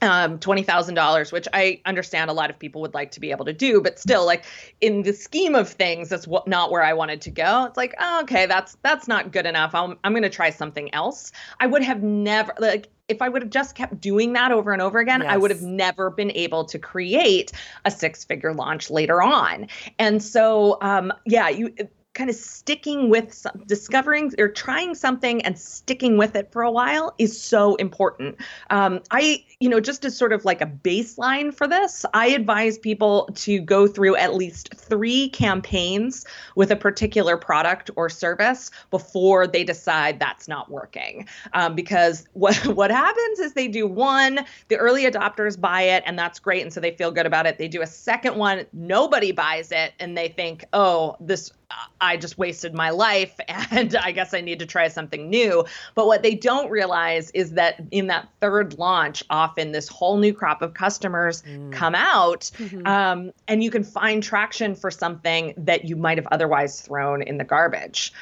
[0.02, 3.54] um $20,000 which I understand a lot of people would like to be able to
[3.54, 4.46] do but still like
[4.82, 7.96] in the scheme of things that's what not where I wanted to go it's like
[8.00, 11.68] oh, okay that's that's not good enough I'm I'm going to try something else I
[11.68, 15.00] would have never like if I would have just kept doing that over and over
[15.00, 15.32] again, yes.
[15.32, 17.52] I would have never been able to create
[17.86, 19.68] a six figure launch later on.
[19.98, 21.74] And so, um, yeah, you
[22.17, 26.71] kind of sticking with some, discovering or trying something and sticking with it for a
[26.71, 28.36] while is so important.
[28.71, 32.80] Um, I, you know, just as sort of like a baseline for this, I advise
[32.80, 36.25] people to go through at least three campaigns
[36.56, 41.27] with a particular product or service before they decide that's not working.
[41.53, 46.17] Um, because what what happens is they do one, the early adopters buy it, and
[46.17, 47.60] that's great, and so they feel good about it.
[47.60, 51.51] They do a second one, nobody buys it, and they think, oh, this
[51.99, 55.65] I just wasted my life and I guess I need to try something new.
[55.95, 60.34] But what they don't realize is that in that third launch, often this whole new
[60.34, 61.71] crop of customers mm.
[61.71, 62.86] come out mm-hmm.
[62.88, 67.38] um, and you can find traction for something that you might have otherwise thrown in
[67.38, 68.13] the garbage.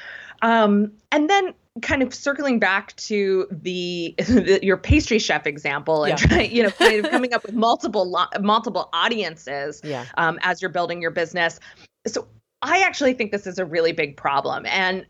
[0.41, 6.19] Um, and then kind of circling back to the, the your pastry chef example and
[6.19, 6.27] yeah.
[6.27, 10.05] trying, you know, kind of coming up with multiple multiple audiences yeah.
[10.17, 11.59] um, as you're building your business.
[12.07, 12.27] So
[12.61, 15.05] I actually think this is a really big problem, and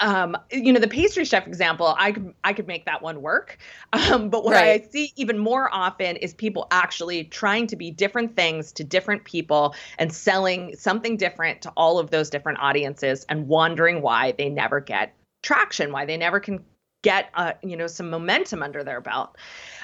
[0.00, 3.58] um, you know, the pastry chef example, I could I could make that one work.
[3.92, 4.82] Um, but what right.
[4.82, 9.24] I see even more often is people actually trying to be different things to different
[9.24, 14.48] people and selling something different to all of those different audiences and wondering why they
[14.48, 16.64] never get traction, why they never can
[17.02, 19.36] get uh, you know some momentum under their belt.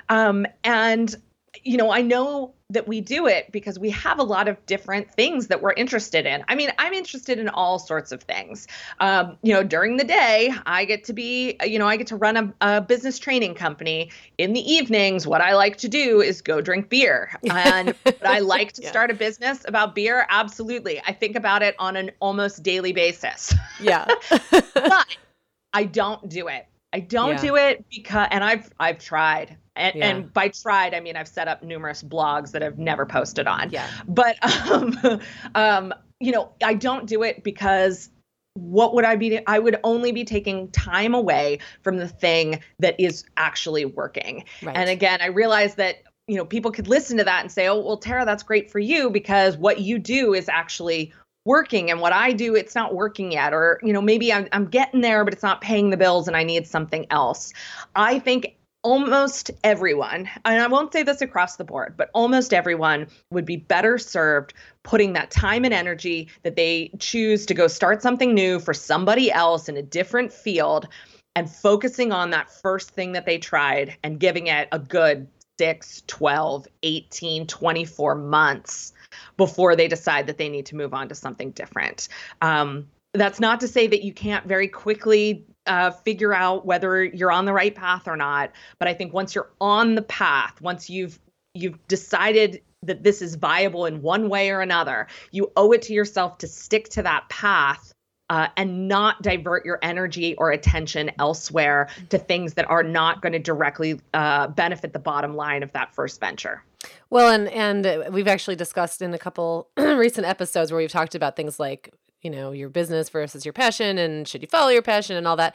[0.08, 1.14] Um, and
[1.64, 5.10] you know, I know that we do it because we have a lot of different
[5.12, 6.44] things that we're interested in.
[6.48, 8.66] I mean, I'm interested in all sorts of things.
[8.98, 12.16] Um, you know, during the day, I get to be, you know, I get to
[12.16, 14.10] run a, a, business training company.
[14.38, 17.30] In the evenings, what I like to do is go drink beer.
[17.66, 18.90] And I like to yeah.
[18.90, 20.26] start a business about beer.
[20.28, 21.00] Absolutely.
[21.06, 23.54] I think about it on an almost daily basis.
[23.80, 24.06] Yeah.
[24.50, 25.16] but
[25.72, 26.66] I don't do it.
[26.96, 27.40] I don't yeah.
[27.42, 29.58] do it because, and I've I've tried.
[29.76, 30.08] And, yeah.
[30.08, 33.68] and, by tried, I mean I've set up numerous blogs that I've never posted on.
[33.68, 33.86] Yeah.
[34.08, 34.38] But
[34.70, 35.20] um,
[35.54, 38.08] um, you know, I don't do it because
[38.54, 39.46] what would I be?
[39.46, 44.44] I would only be taking time away from the thing that is actually working.
[44.62, 44.74] Right.
[44.74, 47.78] And again, I realize that you know people could listen to that and say, "Oh,
[47.80, 51.12] well, Tara, that's great for you because what you do is actually
[51.46, 54.66] working and what I do it's not working yet or you know maybe I'm I'm
[54.66, 57.52] getting there but it's not paying the bills and I need something else.
[57.94, 58.56] I think
[58.86, 63.56] almost everyone, and I won't say this across the board, but almost everyone would be
[63.56, 64.54] better served
[64.84, 69.32] putting that time and energy that they choose to go start something new for somebody
[69.32, 70.86] else in a different field
[71.34, 75.26] and focusing on that first thing that they tried and giving it a good
[75.58, 78.92] 6, 12, 18, 24 months
[79.36, 82.08] before they decide that they need to move on to something different.
[82.42, 87.32] Um, that's not to say that you can't very quickly uh, figure out whether you're
[87.32, 88.52] on the right path or not.
[88.78, 91.18] But I think once you're on the path, once you've
[91.54, 95.94] you've decided that this is viable in one way or another, you owe it to
[95.94, 97.94] yourself to stick to that path
[98.30, 103.32] uh, and not divert your energy or attention elsewhere to things that are not going
[103.32, 106.62] to directly uh, benefit the bottom line of that first venture.
[107.10, 111.36] Well, and and we've actually discussed in a couple recent episodes where we've talked about
[111.36, 115.16] things like you know, your business versus your passion and should you follow your passion
[115.16, 115.54] and all that.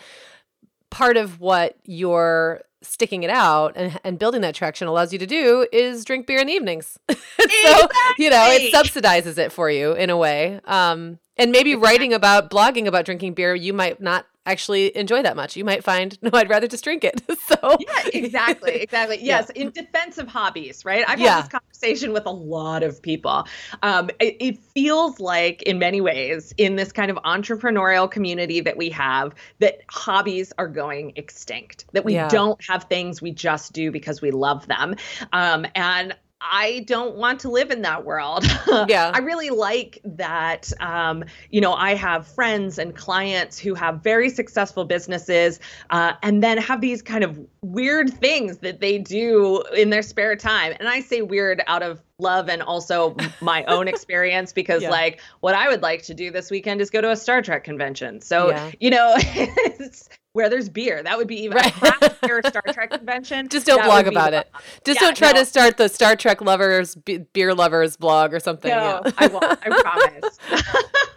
[0.91, 5.27] Part of what you're sticking it out and, and building that traction allows you to
[5.27, 6.97] do is drink beer in the evenings.
[7.09, 7.91] so, exactly.
[8.17, 10.59] you know, it subsidizes it for you in a way.
[10.65, 11.89] Um, and maybe exactly.
[11.89, 15.55] writing about, blogging about drinking beer, you might not actually enjoy that much.
[15.55, 17.21] You might find, no, I'd rather just drink it.
[17.47, 19.19] so yeah, exactly, exactly.
[19.21, 19.63] Yes, yeah.
[19.63, 21.03] in defense of hobbies, right?
[21.07, 21.35] I've yeah.
[21.35, 23.45] had this conversation with a lot of people.
[23.81, 28.77] Um, it, it, feels like, in many ways, in this kind of entrepreneurial community that
[28.77, 31.85] we have, that hobbies are going extinct.
[31.91, 32.29] That we yeah.
[32.29, 34.95] don't have things we just do because we love them.
[35.33, 38.45] Um, and I don't want to live in that world.
[38.87, 39.11] Yeah.
[39.13, 40.71] I really like that.
[40.79, 46.41] Um, you know, I have friends and clients who have very successful businesses uh, and
[46.41, 50.73] then have these kind of weird things that they do in their spare time.
[50.79, 54.89] And I say weird out of love and also my own experience because, yeah.
[54.89, 57.63] like, what I would like to do this weekend is go to a Star Trek
[57.63, 58.21] convention.
[58.21, 58.71] So, yeah.
[58.79, 61.03] you know, it's where there's beer.
[61.03, 61.73] That would be even right.
[61.73, 63.49] craft beer Star Trek convention.
[63.49, 64.49] Just don't blog about it.
[64.85, 65.39] Just yeah, don't try no.
[65.39, 68.71] to start the Star Trek lovers beer lovers blog or something.
[68.71, 69.11] No, yeah.
[69.17, 69.43] I won't.
[69.43, 70.37] I promise.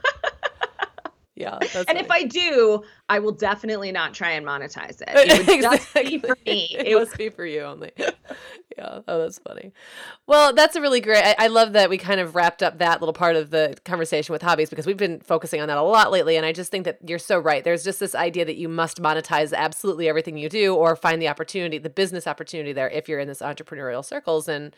[1.36, 1.58] yeah.
[1.88, 5.08] and if I do, I will definitely not try and monetize it.
[5.08, 5.58] It would exactly.
[5.58, 6.68] just be for me.
[6.74, 7.92] It, it must be for you only.
[7.96, 9.00] yeah.
[9.08, 9.72] Oh, that's funny.
[10.26, 11.24] Well, that's a really great.
[11.24, 14.32] I, I, love that we kind of wrapped up that little part of the conversation
[14.32, 16.36] with hobbies because we've been focusing on that a lot lately.
[16.36, 17.64] And I just think that you're so right.
[17.64, 21.28] There's just this idea that you must monetize absolutely everything you do or find the
[21.28, 24.48] opportunity, the business opportunity there if you're in this entrepreneurial circles.
[24.48, 24.74] And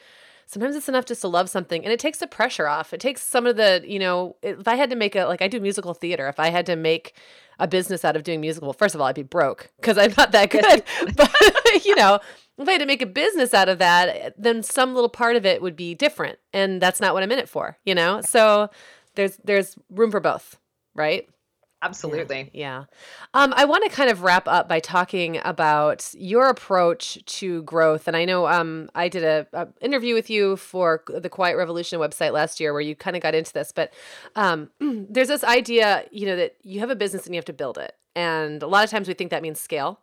[0.46, 2.92] sometimes it's enough just to love something and it takes the pressure off.
[2.92, 5.48] It takes some of the, you know, if I had to make a, like I
[5.48, 7.14] do musical theater, if I had to make
[7.58, 10.32] a business out of doing musical, first of all, I'd be broke because I'm not
[10.32, 10.84] that good.
[11.16, 12.20] but, you know,
[12.58, 15.44] if I had to make a business out of that, then some little part of
[15.44, 16.38] it would be different.
[16.52, 18.20] And that's not what I'm in it for, you know?
[18.20, 18.70] So
[19.14, 20.58] there's, there's room for both,
[20.94, 21.28] right?
[21.82, 22.50] Absolutely.
[22.52, 22.84] Yeah.
[23.34, 23.42] yeah.
[23.42, 28.08] Um, I want to kind of wrap up by talking about your approach to growth.
[28.08, 32.00] And I know um, I did a, a, interview with you for the Quiet Revolution
[32.00, 33.72] website last year where you kind of got into this.
[33.72, 33.92] But
[34.36, 37.52] um, there's this idea, you know, that you have a business and you have to
[37.52, 37.94] build it.
[38.14, 40.00] And a lot of times we think that means scale.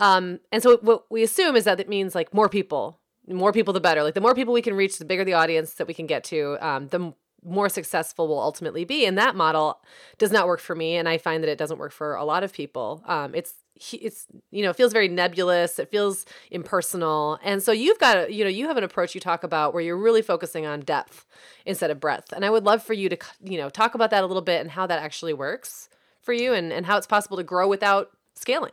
[0.00, 2.98] Um, and so what we assume is that it means like more people,
[3.28, 4.02] more people the better.
[4.02, 6.24] Like the more people we can reach, the bigger the audience that we can get
[6.24, 7.14] to, um, the
[7.44, 9.06] more successful will ultimately be.
[9.06, 9.80] And that model
[10.18, 10.96] does not work for me.
[10.96, 13.02] And I find that it doesn't work for a lot of people.
[13.06, 13.54] Um, it's
[13.92, 18.44] it's you know it feels very nebulous it feels impersonal and so you've got you
[18.44, 21.26] know you have an approach you talk about where you're really focusing on depth
[21.66, 24.22] instead of breadth and i would love for you to you know talk about that
[24.22, 25.88] a little bit and how that actually works
[26.22, 28.72] for you and, and how it's possible to grow without scaling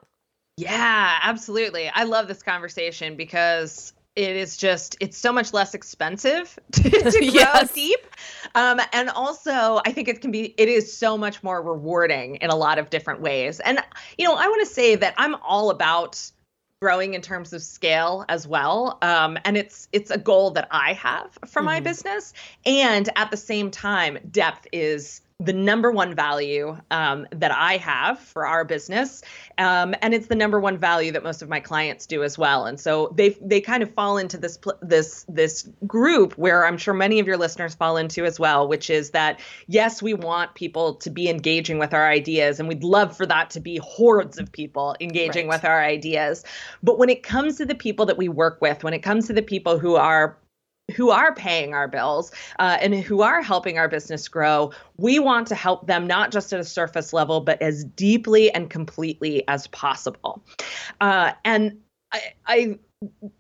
[0.58, 6.60] yeah absolutely i love this conversation because it is just it's so much less expensive
[6.72, 7.74] to, to grow yes.
[7.74, 8.06] deep
[8.56, 12.50] um, and also i think it can be it is so much more rewarding in
[12.50, 13.80] a lot of different ways and
[14.18, 16.32] you know i want to say that i'm all about
[16.82, 20.94] growing in terms of scale as well um, and it's it's a goal that i
[20.94, 21.66] have for mm-hmm.
[21.66, 22.34] my business
[22.66, 28.20] and at the same time depth is the number one value um, that I have
[28.20, 29.24] for our business,
[29.58, 32.66] um, and it's the number one value that most of my clients do as well.
[32.66, 36.94] And so they they kind of fall into this this this group where I'm sure
[36.94, 40.96] many of your listeners fall into as well, which is that yes, we want people
[40.96, 44.52] to be engaging with our ideas, and we'd love for that to be hordes of
[44.52, 45.56] people engaging right.
[45.56, 46.44] with our ideas.
[46.84, 49.34] But when it comes to the people that we work with, when it comes to
[49.34, 50.38] the people who are
[50.92, 55.48] who are paying our bills uh, and who are helping our business grow, we want
[55.48, 59.68] to help them not just at a surface level, but as deeply and completely as
[59.68, 60.44] possible.
[61.00, 61.80] Uh, and
[62.12, 62.80] I, I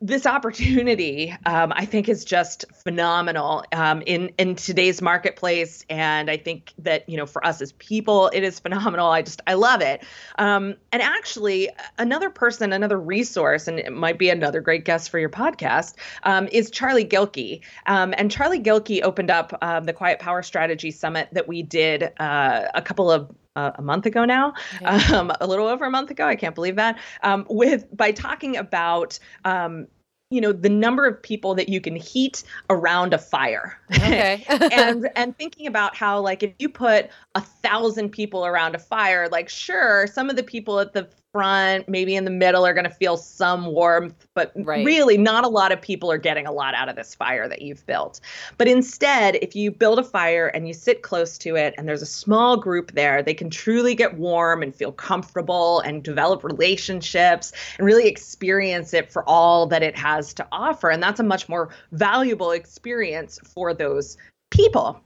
[0.01, 6.38] this opportunity, um, I think, is just phenomenal um, in in today's marketplace, and I
[6.38, 9.07] think that you know, for us as people, it is phenomenal.
[9.07, 10.03] I just I love it.
[10.39, 15.20] Um, and actually, another person, another resource, and it might be another great guest for
[15.20, 15.93] your podcast,
[16.24, 17.62] um, is Charlie Gilkey.
[17.86, 22.12] Um, and Charlie Gilkey opened up um, the Quiet Power Strategy Summit that we did
[22.20, 26.12] uh, a couple of uh, a month ago now, um, a little over a month
[26.12, 26.26] ago.
[26.26, 26.99] I can't believe that.
[27.24, 29.88] Um, with by talking about um,
[30.32, 35.10] you know the number of people that you can heat around a fire okay and
[35.16, 39.49] and thinking about how like if you put a thousand people around a fire like
[39.49, 42.90] sure some of the people at the front, maybe in the middle are going to
[42.90, 44.86] feel some warmth, but right.
[44.86, 47.62] really not a lot of people are getting a lot out of this fire that
[47.62, 48.20] you've built.
[48.58, 52.02] But instead, if you build a fire and you sit close to it and there's
[52.02, 57.54] a small group there, they can truly get warm and feel comfortable and develop relationships
[57.78, 60.90] and really experience it for all that it has to offer.
[60.90, 64.18] And that's a much more valuable experience for those
[64.50, 65.02] people.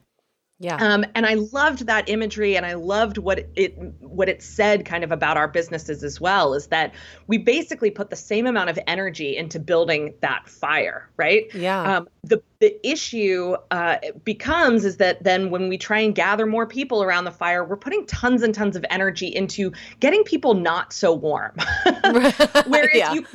[0.60, 0.78] Yeah.
[0.78, 5.03] Um, and I loved that imagery and I loved what it what it said kind
[5.03, 6.93] of about our businesses as well is that
[7.28, 11.53] we basically put the same amount of energy into building that fire, right?
[11.53, 11.97] Yeah.
[11.97, 16.66] Um, the the issue uh, becomes is that then when we try and gather more
[16.66, 20.94] people around the fire, we're putting tons and tons of energy into getting people not
[20.94, 21.54] so warm.
[22.68, 23.14] Whereas yeah.
[23.14, 23.26] you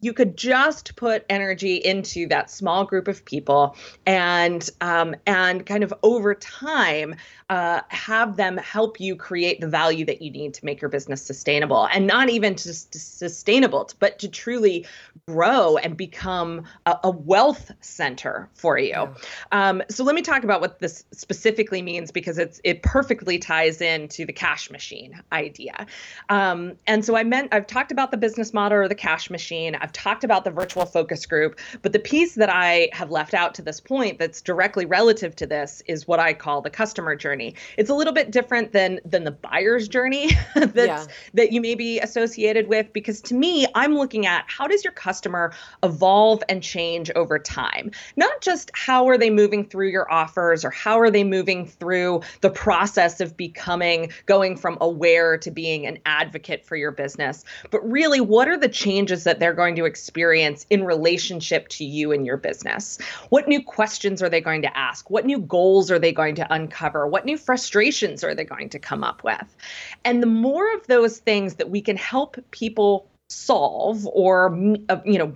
[0.00, 3.76] you could just put energy into that small group of people
[4.06, 7.16] and um, and kind of over time
[7.50, 11.22] uh, have them help you create the value that you need to make your business
[11.22, 14.86] sustainable and not even just sustainable, but to truly
[15.26, 18.90] grow and become a, a wealth center for you.
[18.90, 19.14] Yeah.
[19.52, 23.80] Um, so let me talk about what this specifically means because it's it perfectly ties
[23.80, 25.86] into the cash machine idea.
[26.28, 29.74] Um, and so I meant I've talked about the business model or the cash machine.
[29.74, 33.54] I've talked about the virtual focus group, but the piece that I have left out
[33.54, 37.28] to this point that's directly relative to this is what I call the customer journey
[37.28, 37.54] journey.
[37.76, 41.06] It's a little bit different than than the buyer's journey that's yeah.
[41.34, 44.92] that you may be associated with because to me, I'm looking at how does your
[44.92, 47.90] customer evolve and change over time?
[48.16, 52.22] Not just how are they moving through your offers or how are they moving through
[52.40, 57.80] the process of becoming going from aware to being an advocate for your business, but
[57.88, 62.26] really what are the changes that they're going to experience in relationship to you and
[62.26, 62.98] your business?
[63.28, 65.10] What new questions are they going to ask?
[65.10, 67.06] What new goals are they going to uncover?
[67.06, 69.56] What new frustrations are they going to come up with?
[70.04, 74.56] And the more of those things that we can help people solve or
[74.88, 75.34] uh, you know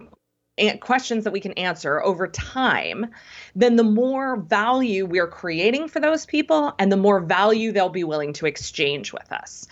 [0.81, 3.07] questions that we can answer over time,
[3.55, 8.05] then the more value we're creating for those people and the more value they'll be
[8.05, 9.67] willing to exchange with us.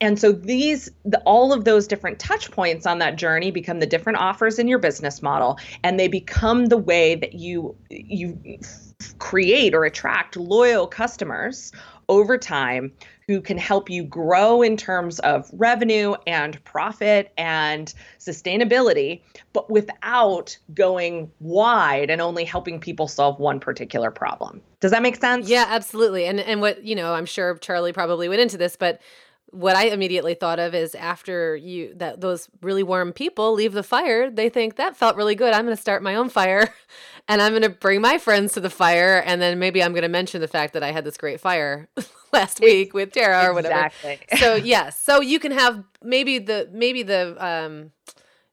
[0.00, 3.86] And so these the, all of those different touch points on that journey become the
[3.86, 8.36] different offers in your business model and they become the way that you you
[9.18, 11.70] create or attract loyal customers
[12.08, 12.92] over time
[13.32, 19.22] who can help you grow in terms of revenue and profit and sustainability,
[19.54, 24.60] but without going wide and only helping people solve one particular problem.
[24.80, 25.48] Does that make sense?
[25.48, 26.26] Yeah, absolutely.
[26.26, 29.00] And and what, you know, I'm sure Charlie probably went into this, but
[29.52, 33.82] what I immediately thought of is after you that those really warm people leave the
[33.82, 35.52] fire, they think that felt really good.
[35.52, 36.72] I'm going to start my own fire
[37.28, 40.02] and I'm going to bring my friends to the fire and then maybe I'm going
[40.02, 41.88] to mention the fact that I had this great fire
[42.32, 43.86] last week with Tara or whatever.
[43.86, 44.18] Exactly.
[44.38, 47.92] So yes, so you can have maybe the maybe the um,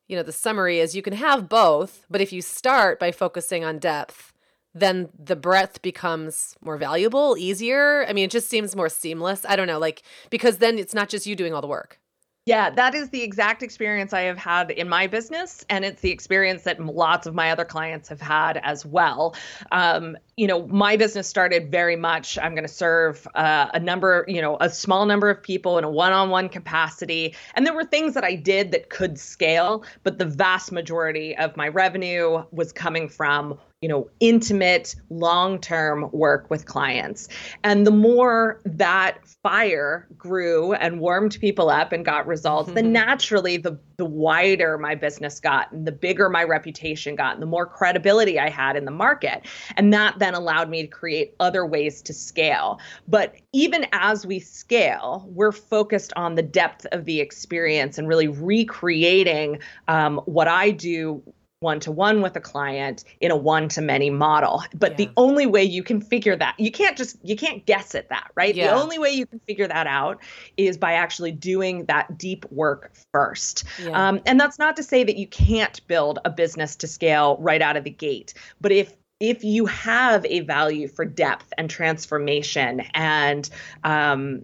[0.10, 3.64] you know, the summary is you can have both, but if you start by focusing
[3.64, 4.28] on depth,
[4.74, 8.05] then the breadth becomes more valuable, easier.
[8.07, 9.45] I mean, it just seems more seamless.
[9.47, 11.99] I don't know, like because then it's not just you doing all the work.
[12.45, 16.09] Yeah, that is the exact experience I have had in my business, and it's the
[16.09, 19.36] experience that lots of my other clients have had as well.
[19.72, 22.39] Um, you know, my business started very much.
[22.39, 25.84] I'm going to serve uh, a number, you know, a small number of people in
[25.84, 30.26] a one-on-one capacity, and there were things that I did that could scale, but the
[30.26, 36.65] vast majority of my revenue was coming from you know, intimate, long term work with
[36.65, 37.30] clients.
[37.63, 42.75] And the more that fire grew and warmed people up and got results, mm-hmm.
[42.75, 47.41] then naturally the, the wider my business got and the bigger my reputation got and
[47.41, 49.45] the more credibility I had in the market.
[49.77, 52.82] And that then allowed me to create other ways to scale.
[53.07, 58.27] But even as we scale, we're focused on the depth of the experience and really
[58.27, 61.23] recreating um, what I do
[61.60, 64.64] one to one with a client in a one to many model.
[64.74, 65.07] But yeah.
[65.07, 68.32] the only way you can figure that, you can't just, you can't guess at that,
[68.36, 68.55] right?
[68.55, 68.68] Yeah.
[68.74, 70.22] The only way you can figure that out
[70.55, 73.66] is by actually doing that deep work first.
[73.84, 74.07] Yeah.
[74.07, 77.62] Um, and that's not to say that you can't build a business to scale right
[77.62, 78.34] out of the gate.
[78.62, 83.49] But if if you have a value for depth and transformation and
[83.84, 84.43] um,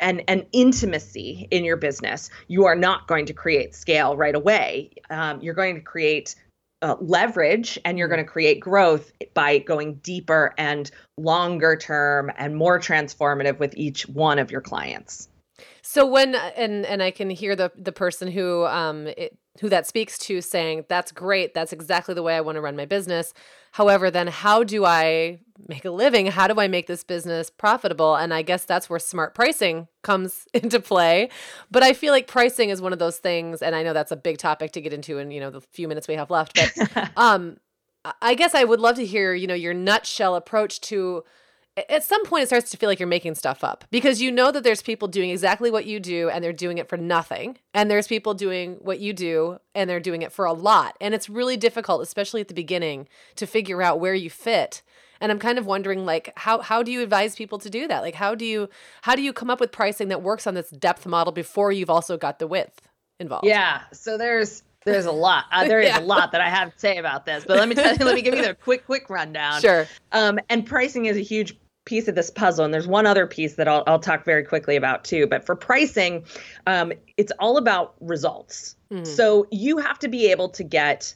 [0.00, 4.90] and and intimacy in your business, you are not going to create scale right away.
[5.10, 6.34] Um, you're going to create
[6.82, 8.16] uh, leverage and you're mm-hmm.
[8.16, 14.08] going to create growth by going deeper and longer term and more transformative with each
[14.08, 15.28] one of your clients.
[15.88, 19.86] So when and and I can hear the the person who um it, who that
[19.86, 23.32] speaks to saying that's great that's exactly the way I want to run my business.
[23.70, 26.26] However, then how do I make a living?
[26.26, 28.16] How do I make this business profitable?
[28.16, 31.30] And I guess that's where smart pricing comes into play.
[31.70, 34.16] But I feel like pricing is one of those things and I know that's a
[34.16, 37.10] big topic to get into in, you know, the few minutes we have left, but
[37.16, 37.58] um
[38.20, 41.22] I guess I would love to hear, you know, your nutshell approach to
[41.76, 44.50] at some point it starts to feel like you're making stuff up because you know
[44.50, 47.90] that there's people doing exactly what you do and they're doing it for nothing and
[47.90, 51.28] there's people doing what you do and they're doing it for a lot and it's
[51.28, 54.82] really difficult especially at the beginning to figure out where you fit
[55.20, 58.00] and i'm kind of wondering like how how do you advise people to do that
[58.00, 58.68] like how do you
[59.02, 61.90] how do you come up with pricing that works on this depth model before you've
[61.90, 62.88] also got the width
[63.20, 65.46] involved yeah so there's there's a lot.
[65.52, 65.98] Uh, there is yeah.
[65.98, 68.14] a lot that I have to say about this, but let me tell you, let
[68.14, 69.60] me give you the quick, quick rundown.
[69.66, 69.88] Sure.
[70.12, 73.54] Um, and pricing is a huge piece of this puzzle and there's one other piece
[73.54, 76.24] that i'll, I'll talk very quickly about too but for pricing
[76.66, 79.04] um, it's all about results mm-hmm.
[79.04, 81.14] so you have to be able to get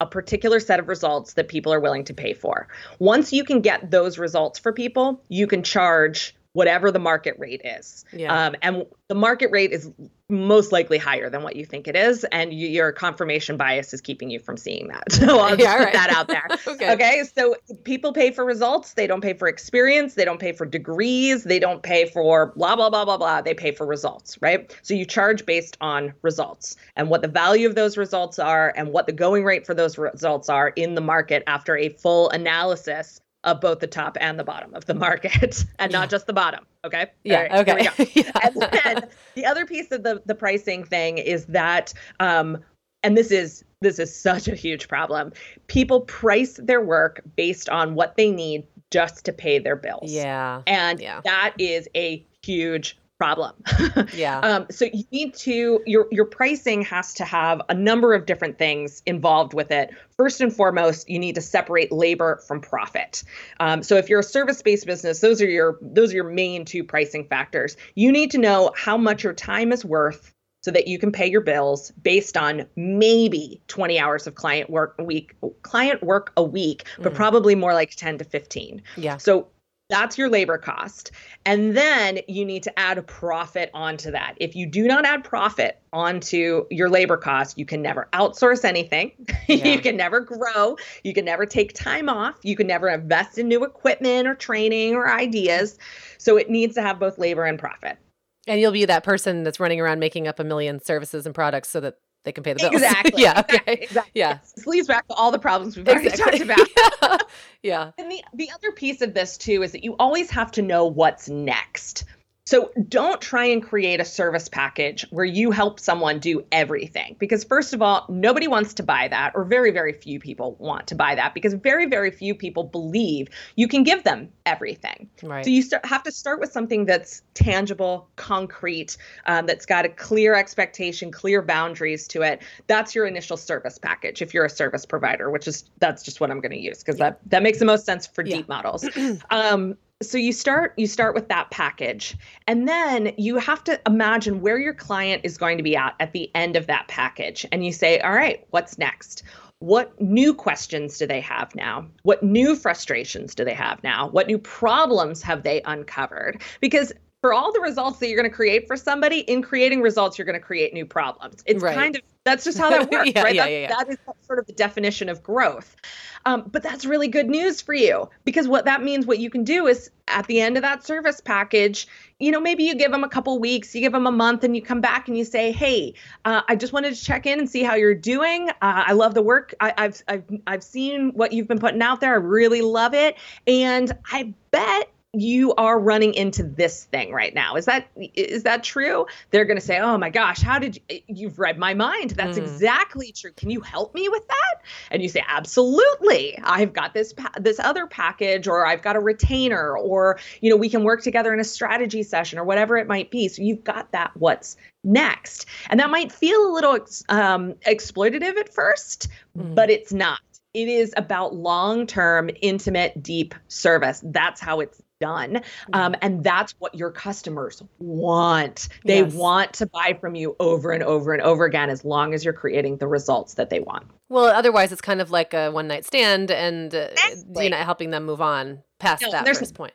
[0.00, 2.68] a particular set of results that people are willing to pay for
[2.98, 7.62] once you can get those results for people you can charge whatever the market rate
[7.64, 8.04] is.
[8.12, 8.46] Yeah.
[8.46, 9.90] Um, and the market rate is
[10.28, 14.00] most likely higher than what you think it is, and you, your confirmation bias is
[14.00, 15.04] keeping you from seeing that.
[15.22, 15.92] So I'll yeah, put right.
[15.92, 16.46] that out there.
[16.66, 16.92] okay.
[16.94, 17.22] okay.
[17.36, 18.94] So people pay for results.
[18.94, 20.14] They don't pay for experience.
[20.14, 21.44] They don't pay for degrees.
[21.44, 23.40] They don't pay for blah blah blah blah blah.
[23.42, 24.76] They pay for results, right?
[24.82, 28.92] So you charge based on results and what the value of those results are, and
[28.92, 33.20] what the going rate for those results are in the market after a full analysis
[33.44, 35.98] of both the top and the bottom of the market and yeah.
[35.98, 36.64] not just the bottom.
[36.84, 37.06] Okay.
[37.24, 37.42] Yeah.
[37.42, 38.10] Right, okay.
[38.14, 38.30] yeah.
[38.42, 42.58] And then the other piece of the, the pricing thing is that, um,
[43.02, 45.32] and this is this is such a huge problem.
[45.66, 50.12] People price their work based on what they need just to pay their bills.
[50.12, 50.62] Yeah.
[50.68, 51.20] And yeah.
[51.24, 53.54] that is a huge problem.
[54.14, 54.40] yeah.
[54.40, 58.58] Um, so you need to your your pricing has to have a number of different
[58.58, 59.90] things involved with it.
[60.16, 63.22] First and foremost, you need to separate labor from profit.
[63.60, 66.82] Um, so if you're a service-based business, those are your those are your main two
[66.82, 67.76] pricing factors.
[67.94, 71.30] You need to know how much your time is worth so that you can pay
[71.30, 76.42] your bills based on maybe 20 hours of client work a week client work a
[76.42, 77.16] week but mm.
[77.16, 79.48] probably more like 10 to 15 yeah so
[79.92, 81.10] that's your labor cost.
[81.44, 84.34] And then you need to add a profit onto that.
[84.38, 89.12] If you do not add profit onto your labor cost, you can never outsource anything.
[89.48, 89.68] Yeah.
[89.68, 90.76] you can never grow.
[91.02, 92.36] You can never take time off.
[92.42, 95.78] You can never invest in new equipment or training or ideas.
[96.16, 97.98] So it needs to have both labor and profit.
[98.46, 101.68] And you'll be that person that's running around making up a million services and products
[101.68, 102.74] so that they can pay the bills.
[102.74, 103.22] Exactly.
[103.22, 103.40] yeah.
[103.40, 103.60] Okay.
[103.66, 104.12] Exactly.
[104.14, 104.38] Yeah.
[104.54, 106.46] This leads back to all the problems we've already exactly.
[106.46, 107.22] talked about.
[107.62, 107.90] yeah.
[107.98, 110.86] And the the other piece of this too is that you always have to know
[110.86, 112.04] what's next.
[112.44, 117.44] So don't try and create a service package where you help someone do everything because
[117.44, 120.96] first of all, nobody wants to buy that or very very few people want to
[120.96, 125.08] buy that because very very few people believe you can give them everything.
[125.22, 125.44] Right.
[125.44, 129.88] So you start, have to start with something that's tangible, concrete, um, that's got a
[129.88, 132.42] clear expectation, clear boundaries to it.
[132.66, 136.30] That's your initial service package if you're a service provider, which is that's just what
[136.32, 138.38] I'm going to use because that that makes the most sense for Yeah.
[138.38, 138.88] deep models.
[139.30, 144.40] um, so you start you start with that package and then you have to imagine
[144.40, 147.64] where your client is going to be at at the end of that package and
[147.64, 149.22] you say all right what's next?
[149.60, 151.86] What new questions do they have now?
[152.02, 154.08] What new frustrations do they have now?
[154.08, 156.42] What new problems have they uncovered?
[156.60, 160.18] Because for all the results that you're going to create for somebody in creating results
[160.18, 161.44] you're going to create new problems.
[161.46, 161.74] It's Right.
[161.76, 164.46] kind of that's just how that works Yeah, right yeah, yeah, that is sort of
[164.46, 165.76] the definition of growth
[166.24, 169.44] um, but that's really good news for you because what that means, what you can
[169.44, 173.02] do is at the end of that service package, you know, maybe you give them
[173.02, 175.50] a couple weeks, you give them a month, and you come back and you say,
[175.50, 175.94] "Hey,
[176.24, 178.50] uh, I just wanted to check in and see how you're doing.
[178.50, 179.54] Uh, I love the work.
[179.60, 182.12] I, I've I've I've seen what you've been putting out there.
[182.12, 183.16] I really love it,
[183.46, 187.56] and I bet." You are running into this thing right now.
[187.56, 189.04] Is that is that true?
[189.30, 192.10] They're going to say, "Oh my gosh, how did you, you've read my mind?
[192.10, 192.42] That's Mm.
[192.42, 193.32] exactly true.
[193.32, 196.38] Can you help me with that?" And you say, "Absolutely.
[196.42, 200.56] I've got this pa- this other package or I've got a retainer or you know,
[200.56, 203.64] we can work together in a strategy session or whatever it might be." So you've
[203.64, 205.44] got that what's next.
[205.68, 209.08] And that might feel a little ex- um, exploitative at first,
[209.38, 209.54] Mm.
[209.54, 210.20] but it's not.
[210.54, 214.00] It is about long term, intimate, deep service.
[214.04, 215.42] That's how it's done.
[215.72, 218.68] Um, and that's what your customers want.
[218.84, 219.12] They Yes.
[219.14, 222.32] want to buy from you over and over and over again as long as you're
[222.32, 223.84] creating the results that they want.
[224.08, 227.44] Well, otherwise it's kind of like a one night stand, and uh, Exactly.
[227.44, 229.72] you're not helping them move on past No, that first point.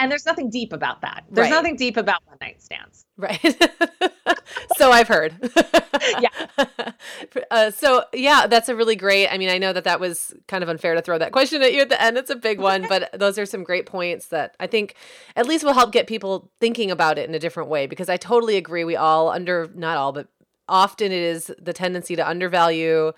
[0.00, 1.24] And there's nothing deep about that.
[1.30, 1.50] There's Right.
[1.56, 3.04] nothing deep about one night stands.
[3.16, 3.40] Right.
[4.76, 5.34] so I've heard.
[6.20, 6.30] Yeah.
[7.50, 9.28] Uh, so yeah, that's a really great.
[9.28, 11.72] I mean, I know that that was kind of unfair to throw that question at
[11.74, 12.16] you at the end.
[12.16, 14.94] It's a big one, but those are some great points that I think
[15.36, 17.86] at least will help get people thinking about it in a different way.
[17.86, 18.84] Because I totally agree.
[18.84, 20.28] We all under not all, but
[20.68, 23.12] often it is the tendency to undervalue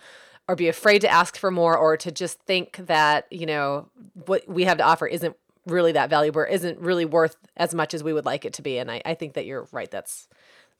[0.48, 3.88] or be afraid to ask for more or to just think that you know
[4.26, 5.36] what we have to offer isn't
[5.66, 8.62] really that valuable or isn't really worth as much as we would like it to
[8.62, 8.78] be.
[8.78, 9.90] And i, I think that you're right.
[9.90, 10.28] That's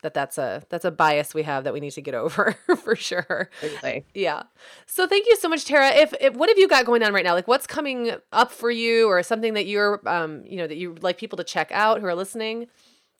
[0.03, 2.97] that that's a that's a bias we have that we need to get over for
[2.97, 3.49] sure.
[4.15, 4.43] Yeah.
[4.87, 5.91] So thank you so much tara.
[5.91, 7.35] If, if what have you got going on right now?
[7.35, 10.93] Like what's coming up for you or something that you're um you know that you
[10.95, 12.67] would like people to check out who are listening?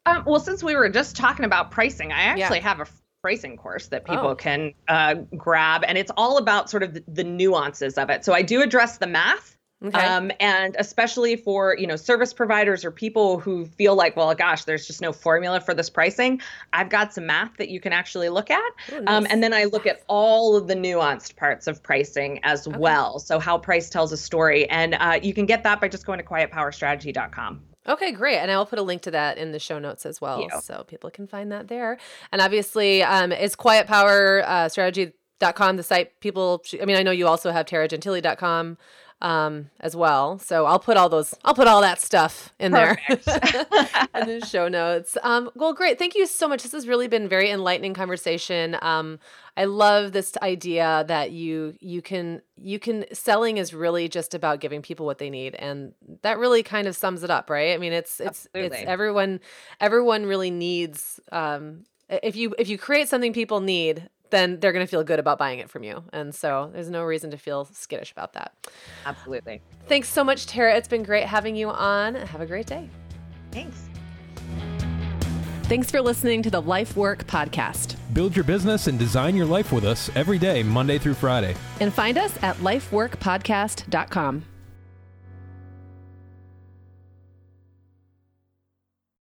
[0.07, 2.87] Um, well, since we were just talking about pricing, I actually have a
[3.23, 4.35] pricing course that people Oh.
[4.35, 8.25] can uh, grab, and it's all about sort of the, the nuances of it.
[8.25, 9.57] So I do address the math.
[9.85, 14.35] Okay Um, and especially for you know service providers or people who feel like, well,
[14.35, 16.41] gosh, there's just no formula for this pricing.
[16.73, 19.65] I've got some math that you can actually look at, Ooh, um, and then I
[19.65, 23.19] look at all of the nuanced parts of pricing as well.
[23.19, 26.19] So how price tells a story, and uh, you can get that by just going
[26.19, 27.63] to quietpowerstrategy.com.
[27.89, 28.39] Okay, great.
[28.39, 30.41] And I will put a link to that in the show notes as well.
[30.41, 30.49] you.
[30.63, 31.99] So people can find that there.
[32.31, 37.03] And obviously, um, is Quiet Power uh, Strategy.com the site people, sh- I mean, I
[37.03, 38.79] know you also have TaraGentile.com
[39.23, 40.39] um, as well.
[40.39, 44.69] So I'll put all those, I'll put all that stuff in there in the show
[44.69, 45.17] notes.
[45.23, 45.99] Um, well, great.
[45.99, 46.63] Thank you so much.
[46.63, 48.77] This has really been very enlightening conversation.
[48.83, 49.21] Um,
[49.57, 54.61] I love this idea that you you can you can selling is really just about
[54.61, 57.75] giving people what they need, and that really kind of sums it up, right?
[57.75, 59.41] I mean, it's it's it's everyone
[59.81, 61.21] everyone really needs.
[61.31, 65.21] Um, if you if you create something people need, then they're going to feel good
[65.21, 68.53] about buying it from you, and so there's no reason to feel skittish about that.
[69.07, 69.63] Absolutely.
[69.87, 70.75] Thanks so much, Tara.
[70.77, 72.17] It's been great having you on.
[72.17, 72.91] Have a great day.
[73.53, 73.89] Thanks.
[75.65, 77.97] Thanks for listening to the Life Work Podcast.
[78.13, 81.55] Build your business and design your life with us every day, Monday through Friday.
[81.81, 84.45] And find us at lifeworkpodcast.com.